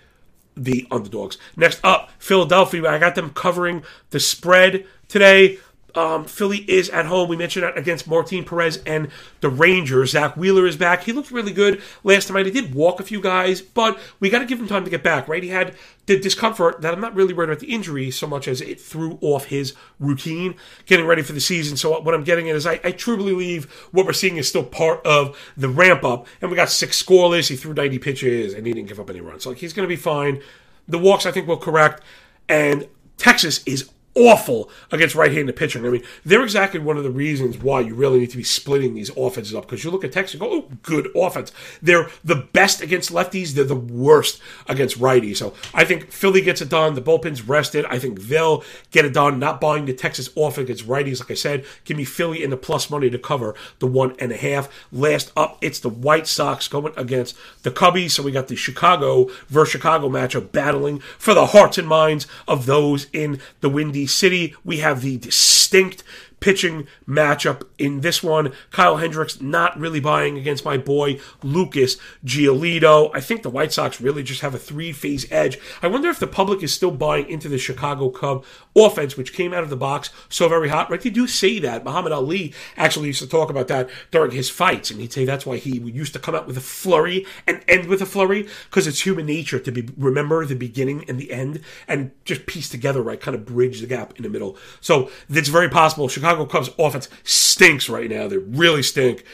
the 0.55 0.87
underdogs. 0.91 1.37
Next 1.55 1.79
up, 1.83 2.11
Philadelphia. 2.19 2.89
I 2.89 2.97
got 2.97 3.15
them 3.15 3.31
covering 3.31 3.83
the 4.09 4.19
spread 4.19 4.85
today. 5.07 5.59
Um, 5.95 6.25
Philly 6.25 6.60
is 6.69 6.89
at 6.89 7.06
home. 7.06 7.30
We 7.30 7.38
mentioned 7.38 7.63
that 7.63 7.77
against 7.77 8.08
Martin 8.08 8.43
Perez 8.43 8.77
and 8.86 9.10
the 9.41 9.49
Rangers. 9.49 10.12
Zack 10.12 10.38
Wheeler 10.38 10.65
is 10.65 10.77
back. 10.77 11.04
He 11.04 11.12
looked 11.12 11.32
really 11.32 11.54
good 11.54 11.82
last 12.04 12.27
time. 12.27 12.45
He 12.45 12.51
did 12.51 12.73
walk 12.73 12.99
a 12.99 13.04
few 13.04 13.21
guys, 13.21 13.62
but 13.62 13.99
we 14.19 14.30
got 14.30 14.39
to 14.39 14.45
give 14.45 14.60
him 14.60 14.67
time 14.67 14.84
to 14.84 14.89
get 14.89 15.04
back, 15.04 15.27
right? 15.27 15.43
He 15.43 15.49
had 15.49 15.75
the 16.06 16.19
discomfort 16.19 16.82
that 16.82 16.93
I'm 16.93 17.01
not 17.01 17.15
really 17.15 17.34
worried 17.34 17.49
about 17.49 17.60
the 17.60 17.73
injury 17.73 18.12
so 18.12 18.27
much 18.27 18.47
as 18.47 18.62
it 18.62 18.82
threw 18.82 19.17
off 19.21 19.45
his 19.45 19.73
routine 19.99 20.56
getting 20.86 21.06
ready 21.06 21.21
for 21.21 21.34
the 21.34 21.39
season. 21.39 21.77
So 21.77 21.99
what 21.99 22.13
I'm 22.13 22.23
getting 22.23 22.49
at 22.49 22.56
is 22.56 22.65
I, 22.65 22.80
I 22.84 22.91
truly 22.91 23.32
believe 23.32 23.65
what 23.91 24.06
we're 24.06 24.13
seeing 24.13 24.38
is 24.38 24.47
still 24.47 24.63
part 24.63 25.06
of 25.06 25.38
the 25.56 25.69
ramp 25.69 26.04
up. 26.04 26.27
And 26.41 26.49
we 26.49 26.58
got 26.58 26.69
six 26.69 27.01
scoreless. 27.01 27.49
He 27.49 27.56
threw 27.56 27.73
90 27.73 27.99
pitches 27.99 28.54
and 28.54 28.65
he 28.65 28.73
didn't 28.73 28.88
give 28.88 28.99
up 28.99 29.10
any 29.10 29.21
runs. 29.21 29.43
So 29.43 29.49
like, 29.49 29.60
he's 29.60 29.73
going 29.73 29.88
to 29.88 29.89
be 29.89 29.95
fine. 29.95 30.41
The 30.88 30.97
walks 30.97 31.25
I 31.25 31.32
think 31.32 31.47
will 31.47 31.58
correct. 31.58 32.04
And 32.49 32.88
Texas 33.17 33.63
is 33.65 33.89
awful 34.15 34.69
against 34.91 35.15
right-handed 35.15 35.56
pitching. 35.56 35.86
I 35.86 35.89
mean, 35.89 36.04
they're 36.26 36.43
exactly 36.43 36.80
one 36.80 36.97
of 36.97 37.04
the 37.04 37.12
reasons 37.12 37.58
why 37.58 37.80
you 37.82 37.95
really 37.95 38.19
need 38.19 38.32
to 38.32 38.38
be 38.38 38.43
splitting 38.43 38.93
these 38.93 39.10
offenses 39.15 39.56
up 39.56 39.65
because 39.65 39.84
you 39.84 39.91
look 39.91 40.04
at 40.04 40.12
Texas 40.12 40.39
and 40.39 40.41
go, 40.41 40.58
oh, 40.58 40.69
good 40.82 41.10
offense. 41.15 41.52
They're 41.82 42.10
the 42.24 42.36
best 42.36 42.82
against 42.82 43.12
lefties. 43.12 43.54
They're 43.54 43.63
the 43.63 43.76
worst 43.76 44.41
against 44.67 45.00
righties. 45.00 45.38
So 45.38 45.54
I 45.74 45.86
think 45.86 46.12
Philly 46.12 46.41
gets 46.41 46.62
it 46.62 46.69
done. 46.69 46.93
The 46.93 47.02
bullpen's 47.02 47.41
rested. 47.41 47.86
I 47.86 48.00
think 48.00 48.21
they'll 48.24 48.63
get 48.91 49.06
it 49.06 49.13
done. 49.13 49.39
Not 49.39 49.62
buying 49.62 49.86
the 49.86 49.93
Texas 49.93 50.30
offense 50.36 50.65
against 50.65 50.88
righties. 50.88 51.19
Like 51.19 51.32
I 51.32 51.36
said, 51.36 51.65
give 51.86 51.97
me 51.97 52.04
Philly 52.04 52.43
in 52.43 52.50
the 52.50 52.58
plus 52.58 52.89
money 52.89 53.10
to 53.10 53.17
cover 53.17 53.56
the 53.80 53.88
one 53.88 54.15
and 54.19 54.32
a 54.32 54.38
half. 54.38 54.69
Last 54.91 55.32
up, 55.38 55.58
it's 55.62 55.80
the 55.80 55.89
White 55.89 56.28
Sox 56.28 56.67
going 56.67 56.93
against 56.97 57.38
the 57.63 57.71
Cubbies. 57.71 58.12
So 58.12 58.24
we 58.24 58.32
got 58.32 58.50
the 58.50 58.56
Chicago 58.56 59.30
versus 59.47 59.71
Chicago 59.71 60.10
matchup 60.10 60.52
battling 60.52 61.00
for 61.17 61.34
the 61.34 61.47
hearts 61.47 61.78
and 61.78 61.88
minds 61.88 62.28
of 62.47 62.65
those 62.65 63.08
in 63.13 63.39
the 63.62 63.69
Windy 63.69 64.00
City. 64.07 64.55
We 64.63 64.77
have 64.77 65.01
the 65.01 65.17
distinct 65.17 66.03
pitching 66.41 66.88
matchup 67.08 67.63
in 67.77 68.01
this 68.01 68.21
one. 68.21 68.51
Kyle 68.71 68.97
Hendricks 68.97 69.39
not 69.39 69.80
really 69.80 70.01
buying 70.01 70.38
against 70.38 70.65
my 70.65 70.77
boy 70.77 71.19
Lucas 71.41 71.95
Giolito. 72.25 73.12
I 73.13 73.21
think 73.21 73.43
the 73.43 73.49
White 73.49 73.71
Sox 73.71 74.01
really 74.01 74.23
just 74.23 74.41
have 74.41 74.54
a 74.54 74.60
three 74.60 74.91
phase 74.91 75.32
edge. 75.32 75.58
I 75.82 75.88
wonder 75.88 76.10
if 76.10 76.19
the 76.19 76.27
public 76.27 76.62
is 76.62 76.73
still 76.73 76.91
buying 76.91 77.30
into 77.30 77.47
the 77.47 77.58
Chicago 77.58 78.10
Cub 78.10 78.43
offense, 78.75 79.15
which 79.15 79.34
came 79.34 79.54
out 79.54 79.63
of 79.63 79.69
the 79.69 79.77
box 79.77 80.10
so 80.27 80.49
very 80.49 80.67
hot. 80.67 80.89
Right? 80.89 80.99
They 80.99 81.10
do 81.10 81.27
say 81.27 81.60
that. 81.60 81.86
Muhammad 81.86 82.12
Ali 82.12 82.54
actually 82.75 83.08
used 83.08 83.21
to 83.21 83.30
talk 83.30 83.49
about 83.49 83.67
that 83.69 83.89
during 84.10 84.32
his 84.32 84.49
fights, 84.49 84.91
and 84.91 84.99
he'd 84.99 85.13
say 85.13 85.23
that's 85.23 85.45
why 85.45 85.58
he 85.58 85.77
used 85.77 86.13
to 86.13 86.19
come 86.19 86.36
out 86.36 86.47
with 86.47 86.58
a 86.58 86.62
flurry 86.62 87.25
and 87.45 87.63
end 87.67 87.86
with 87.86 88.01
a 88.01 88.06
flurry 88.06 88.47
because 88.69 88.88
it's 88.88 89.06
human 89.06 89.27
nature 89.27 89.60
to 89.60 89.71
be 89.71 89.88
remember 89.95 90.43
the 90.45 90.56
beginning 90.56 91.06
and 91.08 91.19
the 91.19 91.32
end 91.32 91.62
and 91.88 92.12
just 92.25 92.47
piece 92.47 92.67
together, 92.67 93.01
right? 93.01 93.21
Kind 93.21 93.36
of 93.36 93.45
bridge 93.45 93.82
the 93.82 93.88
gap 93.88 94.13
in 94.17 94.23
the 94.23 94.30
middle. 94.30 94.58
So 94.80 95.12
it's 95.30 95.49
very 95.49 95.69
possible 95.69 96.08
Chicago 96.08 96.30
Chicago 96.31 96.45
Cubs 96.45 96.69
offense 96.79 97.09
stinks 97.23 97.89
right 97.89 98.09
now. 98.09 98.27
They 98.27 98.37
really 98.37 98.83
stink. 98.83 99.25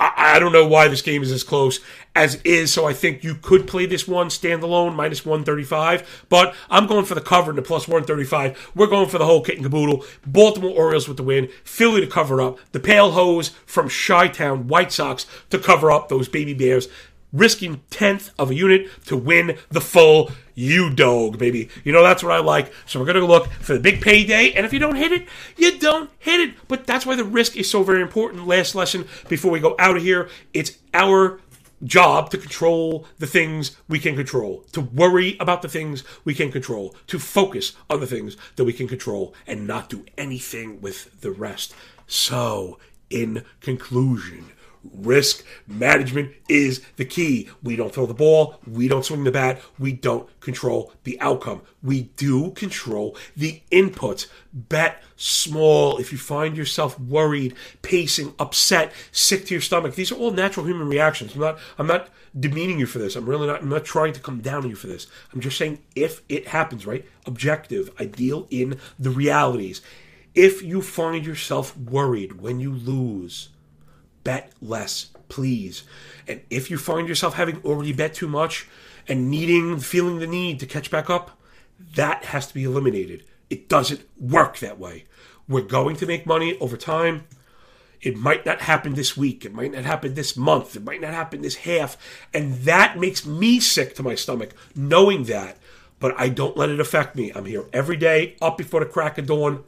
I, 0.00 0.12
I 0.16 0.38
don't 0.40 0.52
know 0.52 0.66
why 0.66 0.88
this 0.88 1.02
game 1.02 1.22
is 1.22 1.30
as 1.30 1.44
close 1.44 1.78
as 2.16 2.40
is, 2.42 2.72
so 2.72 2.88
I 2.88 2.92
think 2.92 3.22
you 3.22 3.36
could 3.36 3.68
play 3.68 3.86
this 3.86 4.08
one 4.08 4.30
standalone 4.30 4.96
minus 4.96 5.24
135, 5.24 6.26
but 6.28 6.56
I'm 6.68 6.88
going 6.88 7.04
for 7.04 7.14
the 7.14 7.20
cover 7.20 7.52
and 7.52 7.58
the 7.58 7.62
plus 7.62 7.86
135. 7.86 8.72
We're 8.74 8.88
going 8.88 9.08
for 9.08 9.18
the 9.18 9.26
whole 9.26 9.42
kit 9.42 9.56
and 9.56 9.64
caboodle. 9.64 10.04
Baltimore 10.26 10.72
Orioles 10.72 11.06
with 11.06 11.18
the 11.18 11.22
win, 11.22 11.48
Philly 11.62 12.00
to 12.00 12.08
cover 12.08 12.40
up, 12.40 12.58
the 12.72 12.80
Pale 12.80 13.12
Hose 13.12 13.50
from 13.64 13.88
Chi 13.88 14.26
Town 14.28 14.66
White 14.66 14.90
Sox 14.90 15.26
to 15.50 15.58
cover 15.60 15.92
up 15.92 16.08
those 16.08 16.28
baby 16.28 16.52
bears 16.54 16.88
risking 17.32 17.82
tenth 17.90 18.32
of 18.38 18.50
a 18.50 18.54
unit 18.54 18.88
to 19.06 19.16
win 19.16 19.56
the 19.70 19.80
full 19.80 20.30
you 20.54 20.90
dog, 20.90 21.38
baby. 21.38 21.68
You 21.84 21.92
know 21.92 22.02
that's 22.02 22.22
what 22.22 22.32
I 22.32 22.40
like. 22.40 22.72
So 22.86 23.00
we're 23.00 23.06
gonna 23.06 23.26
look 23.26 23.50
for 23.60 23.74
the 23.74 23.80
big 23.80 24.00
payday, 24.00 24.52
and 24.52 24.66
if 24.66 24.72
you 24.72 24.78
don't 24.78 24.96
hit 24.96 25.12
it, 25.12 25.26
you 25.56 25.78
don't 25.78 26.10
hit 26.18 26.40
it. 26.40 26.54
But 26.68 26.86
that's 26.86 27.06
why 27.06 27.16
the 27.16 27.24
risk 27.24 27.56
is 27.56 27.70
so 27.70 27.82
very 27.82 28.02
important. 28.02 28.46
Last 28.46 28.74
lesson 28.74 29.06
before 29.28 29.50
we 29.50 29.60
go 29.60 29.74
out 29.78 29.96
of 29.96 30.02
here, 30.02 30.28
it's 30.52 30.78
our 30.92 31.40
job 31.82 32.30
to 32.30 32.38
control 32.38 33.06
the 33.18 33.26
things 33.26 33.76
we 33.88 33.98
can 33.98 34.14
control, 34.14 34.64
to 34.72 34.80
worry 34.80 35.36
about 35.40 35.62
the 35.62 35.68
things 35.68 36.04
we 36.24 36.34
can 36.34 36.52
control, 36.52 36.94
to 37.06 37.18
focus 37.18 37.74
on 37.88 38.00
the 38.00 38.06
things 38.06 38.36
that 38.56 38.64
we 38.64 38.72
can 38.72 38.86
control, 38.86 39.34
and 39.46 39.66
not 39.66 39.88
do 39.88 40.04
anything 40.18 40.80
with 40.80 41.20
the 41.20 41.30
rest. 41.30 41.74
So, 42.06 42.78
in 43.08 43.44
conclusion, 43.60 44.52
Risk 44.82 45.44
management 45.66 46.32
is 46.48 46.80
the 46.96 47.04
key. 47.04 47.50
We 47.62 47.76
don't 47.76 47.92
throw 47.92 48.06
the 48.06 48.14
ball, 48.14 48.60
we 48.66 48.88
don't 48.88 49.04
swing 49.04 49.24
the 49.24 49.30
bat, 49.30 49.60
we 49.78 49.92
don't 49.92 50.28
control 50.40 50.92
the 51.04 51.20
outcome. 51.20 51.62
We 51.82 52.04
do 52.16 52.52
control 52.52 53.16
the 53.36 53.60
inputs. 53.70 54.26
Bet 54.52 55.02
small. 55.16 55.98
If 55.98 56.12
you 56.12 56.18
find 56.18 56.56
yourself 56.56 56.98
worried, 56.98 57.54
pacing, 57.82 58.34
upset, 58.38 58.92
sick 59.12 59.46
to 59.46 59.54
your 59.54 59.60
stomach, 59.60 59.94
these 59.94 60.10
are 60.10 60.16
all 60.16 60.30
natural 60.30 60.66
human 60.66 60.88
reactions. 60.88 61.34
I'm 61.34 61.40
not 61.40 61.58
I'm 61.78 61.86
not 61.86 62.08
demeaning 62.38 62.78
you 62.78 62.86
for 62.86 62.98
this. 62.98 63.16
I'm 63.16 63.26
really 63.26 63.46
not 63.46 63.62
I'm 63.62 63.68
not 63.68 63.84
trying 63.84 64.14
to 64.14 64.20
come 64.20 64.40
down 64.40 64.64
on 64.64 64.70
you 64.70 64.76
for 64.76 64.86
this. 64.86 65.06
I'm 65.32 65.40
just 65.40 65.58
saying 65.58 65.80
if 65.94 66.22
it 66.28 66.48
happens, 66.48 66.86
right? 66.86 67.04
Objective. 67.26 67.90
I 67.98 68.06
deal 68.06 68.46
in 68.50 68.78
the 68.98 69.10
realities. 69.10 69.82
If 70.34 70.62
you 70.62 70.80
find 70.80 71.26
yourself 71.26 71.76
worried 71.76 72.40
when 72.40 72.60
you 72.60 72.72
lose, 72.72 73.50
bet 74.24 74.52
less, 74.60 75.10
please. 75.28 75.82
And 76.28 76.40
if 76.50 76.70
you 76.70 76.78
find 76.78 77.08
yourself 77.08 77.34
having 77.34 77.60
already 77.64 77.92
bet 77.92 78.14
too 78.14 78.28
much 78.28 78.68
and 79.08 79.30
needing, 79.30 79.78
feeling 79.80 80.18
the 80.18 80.26
need 80.26 80.60
to 80.60 80.66
catch 80.66 80.90
back 80.90 81.10
up, 81.10 81.38
that 81.94 82.26
has 82.26 82.46
to 82.46 82.54
be 82.54 82.64
eliminated. 82.64 83.24
It 83.48 83.68
doesn't 83.68 84.02
work 84.18 84.58
that 84.58 84.78
way. 84.78 85.06
We're 85.48 85.62
going 85.62 85.96
to 85.96 86.06
make 86.06 86.26
money 86.26 86.56
over 86.58 86.76
time. 86.76 87.26
It 88.00 88.16
might 88.16 88.46
not 88.46 88.62
happen 88.62 88.94
this 88.94 89.16
week. 89.16 89.44
It 89.44 89.52
might 89.52 89.72
not 89.72 89.84
happen 89.84 90.14
this 90.14 90.36
month. 90.36 90.76
It 90.76 90.84
might 90.84 91.00
not 91.00 91.12
happen 91.12 91.42
this 91.42 91.56
half. 91.56 91.96
And 92.32 92.54
that 92.60 92.98
makes 92.98 93.26
me 93.26 93.60
sick 93.60 93.94
to 93.96 94.02
my 94.02 94.14
stomach, 94.14 94.54
knowing 94.74 95.24
that. 95.24 95.58
But 95.98 96.14
I 96.18 96.28
don't 96.30 96.56
let 96.56 96.70
it 96.70 96.80
affect 96.80 97.16
me. 97.16 97.30
I'm 97.34 97.44
here 97.44 97.66
every 97.72 97.96
day, 97.96 98.36
up 98.40 98.56
before 98.56 98.80
the 98.80 98.86
crack 98.86 99.18
of 99.18 99.26
dawn, 99.26 99.64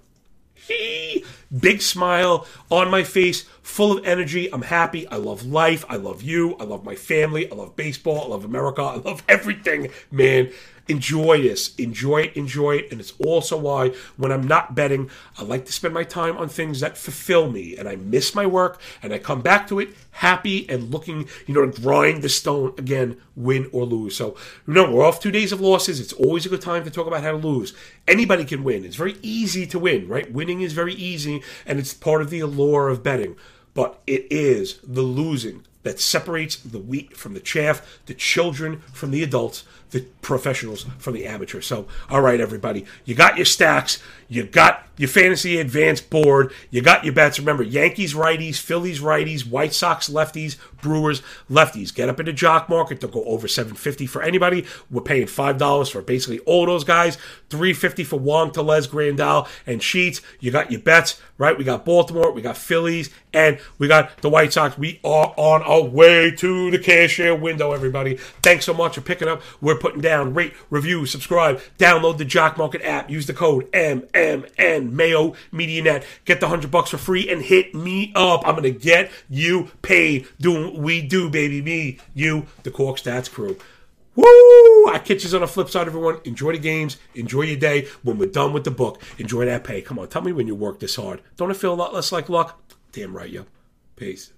Big 1.59 1.83
smile 1.83 2.47
on 2.71 2.91
my 2.91 3.03
face, 3.03 3.43
full 3.63 3.99
of 3.99 4.05
energy. 4.07 4.53
I'm 4.53 4.63
happy. 4.63 5.07
I 5.09 5.17
love 5.17 5.45
life. 5.45 5.85
I 5.89 5.97
love 5.97 6.23
you. 6.23 6.57
I 6.57 6.65
love 6.65 6.85
my 6.85 6.95
family. 6.95 7.51
I 7.51 7.55
love 7.55 7.77
baseball. 7.77 8.25
I 8.25 8.29
love 8.29 8.45
America. 8.45 8.83
I 8.83 8.97
love 8.97 9.23
everything, 9.29 9.91
man 10.11 10.51
enjoy 10.89 11.43
this, 11.43 11.75
enjoy 11.77 12.23
it, 12.23 12.37
enjoy 12.37 12.77
it. 12.77 12.93
And 12.93 13.01
it's 13.01 13.15
also 13.25 13.57
why 13.57 13.91
when 14.17 14.33
I'm 14.33 14.47
not 14.47 14.75
betting, 14.75 15.11
I 15.39 15.43
like 15.43 15.67
to 15.67 15.73
spend 15.73 15.95
my 15.95 16.05
time 16.05 16.37
on 16.37 16.49
things 16.49 16.81
that 16.81 16.99
fulfill 16.99 17.51
me. 17.51 17.77
And 17.77 17.89
I 17.89 17.97
miss 17.97 18.35
my 18.35 18.47
work 18.47 18.81
and 19.03 19.13
I 19.13 19.19
come 19.19 19.43
back 19.43 19.69
to 19.69 19.81
it 19.81 19.91
happy 20.13 20.69
and 20.69 20.91
looking, 20.91 21.29
you 21.47 21.55
know, 21.55 21.69
to 21.69 21.81
grind 21.81 22.23
the 22.23 22.29
stone 22.29 22.75
again, 22.79 23.17
win 23.35 23.69
or 23.73 23.85
lose. 23.85 24.17
So, 24.17 24.37
know, 24.67 24.91
we're 24.91 25.05
off 25.05 25.21
two 25.21 25.31
days 25.31 25.53
of 25.53 25.61
losses. 25.61 26.01
It's 26.01 26.13
always 26.13 26.47
a 26.47 26.49
good 26.49 26.63
time 26.63 26.85
to 26.85 26.91
talk 26.91 27.07
about 27.07 27.23
how 27.23 27.33
to 27.33 27.39
lose. 27.39 27.75
Anybody 28.07 28.45
can 28.45 28.63
win. 28.65 28.85
It's 28.85 28.97
very 28.97 29.17
easy 29.23 29.67
to 29.67 29.79
win, 29.79 30.09
right? 30.09 30.31
Winning 30.31 30.61
is 30.61 30.73
very 30.73 30.95
easy 30.95 31.43
and 31.67 31.79
it's 31.79 31.95
part 31.95 32.23
of 32.23 32.31
the 32.31 32.41
allure 32.41 32.89
of 32.89 33.03
betting. 33.03 33.37
But 33.75 34.01
it 34.07 34.27
is 34.31 34.79
the 34.85 35.03
losing 35.03 35.65
that 35.83 35.99
separates 35.99 36.57
the 36.57 36.79
wheat 36.79 37.17
from 37.17 37.35
the 37.35 37.41
chaff, 37.41 38.01
the 38.07 38.15
children 38.15 38.81
from 38.93 39.11
the 39.11 39.23
adults, 39.23 39.65
the 39.93 40.01
professionals 40.23 40.87
from 40.99 41.15
the 41.15 41.27
amateurs. 41.27 41.67
So, 41.67 41.87
all 42.11 42.21
right, 42.21 42.41
everybody, 42.41 42.85
you 43.05 43.15
got 43.15 43.37
your 43.37 43.45
stacks, 43.45 44.03
you 44.29 44.45
got 44.45 44.87
your 44.97 45.09
fantasy 45.09 45.59
advanced 45.59 46.09
board, 46.11 46.53
you 46.71 46.81
got 46.81 47.05
your 47.05 47.13
bets. 47.13 47.39
Remember, 47.39 47.63
Yankees 47.63 48.15
righties, 48.15 48.57
Phillies 48.57 49.01
righties, 49.01 49.49
White 49.49 49.75
Sox 49.75 50.09
lefties, 50.09 50.57
Brewers 50.81 51.23
lefties. 51.51 51.95
Get 51.95 52.09
up 52.09 52.21
in 52.21 52.27
the 52.27 52.33
jock 52.33 52.69
market. 52.69 53.01
They'll 53.01 53.11
go 53.11 53.25
over 53.25 53.47
750 53.47 54.07
for 54.07 54.23
anybody. 54.23 54.67
We're 54.91 55.03
paying 55.03 55.27
$5 55.27 55.93
for 55.93 56.03
basically 56.03 56.39
all 56.41 56.67
those 56.67 56.85
guys, 56.85 57.17
350 57.51 58.05
for 58.05 58.19
Wong, 58.19 58.51
Tellez, 58.51 58.89
Grandal, 58.89 59.49
and 59.67 59.83
Sheets. 59.83 60.23
You 60.41 60.51
got 60.51 60.71
your 60.71 60.81
bets, 60.81 61.21
right? 61.37 61.57
We 61.57 61.65
got 61.65 61.85
Baltimore, 61.85 62.33
we 62.33 62.43
got 62.43 62.57
Phillies, 62.57 63.11
and 63.35 63.59
we 63.79 63.89
got 63.89 64.17
the 64.23 64.31
White 64.31 64.53
Sox. 64.53 64.79
We 64.79 65.01
are 65.05 65.35
on 65.37 65.63
our 65.63 65.83
way 65.83 66.31
to 66.37 66.71
the 66.71 66.79
cashier 66.79 67.35
window, 67.35 67.73
everybody. 67.73 68.17
Thanks 68.43 68.65
so 68.65 68.75
much 68.75 68.95
for 68.95 69.01
picking 69.03 69.29
up. 69.29 69.43
We're 69.61 69.79
putting 69.83 70.01
down 70.01 70.33
rate, 70.33 70.55
review, 70.71 71.05
subscribe, 71.05 71.61
download 71.77 72.17
the 72.17 72.25
Jock 72.25 72.57
Market 72.57 72.83
app, 72.83 73.11
use 73.11 73.27
the 73.27 73.35
code 73.35 73.71
MMN 73.73 74.93
Mayo 74.93 75.35
Media 75.51 75.83
Net. 75.83 76.07
Get 76.25 76.39
the 76.39 76.47
hundred 76.47 76.71
bucks 76.71 76.91
for 76.91 76.99
free 76.99 77.29
and 77.29 77.43
hit 77.43 77.75
me 77.75 78.13
up. 78.15 78.47
I'm 78.47 78.55
gonna 78.55 78.71
get 78.71 79.11
you 79.29 79.71
paid 79.83 80.29
doing 80.41 80.65
what 80.65 80.75
we 80.77 81.03
do, 81.03 81.29
baby. 81.29 81.61
Me, 81.61 81.99
you, 82.15 82.47
the 82.63 82.71
Cork 82.71 82.97
Stats 82.97 83.29
crew. 83.29 83.59
Woo! 84.15 84.25
I 84.89 85.01
catch 85.05 85.25
you 85.25 85.35
on 85.35 85.41
the 85.41 85.49
flip 85.49 85.69
side, 85.69 85.89
everyone. 85.89 86.21
Enjoy 86.25 86.53
the 86.53 86.59
games. 86.59 86.99
Enjoy 87.15 87.43
your 87.43 87.57
day. 87.57 87.89
When 88.03 88.19
we're 88.19 88.31
done 88.31 88.53
with 88.53 88.63
the 88.63 88.71
book, 88.71 89.03
enjoy 89.19 89.47
that 89.47 89.65
pay. 89.65 89.83
Come 89.83 89.99
on, 89.99 90.09
tell 90.09 90.23
me 90.23 90.33
when 90.33 90.47
you 90.47 90.55
work 90.55 90.79
this 90.79 90.95
hard. 90.95 91.23
Don't 91.37 91.51
it 91.51 91.57
feel 91.57 91.73
a 91.73 91.75
lot 91.75 91.93
less 91.93 92.13
like 92.13 92.29
luck? 92.29 92.61
Damn 92.93 93.17
right, 93.17 93.31
yo. 93.31 93.47
Peace. 93.97 94.33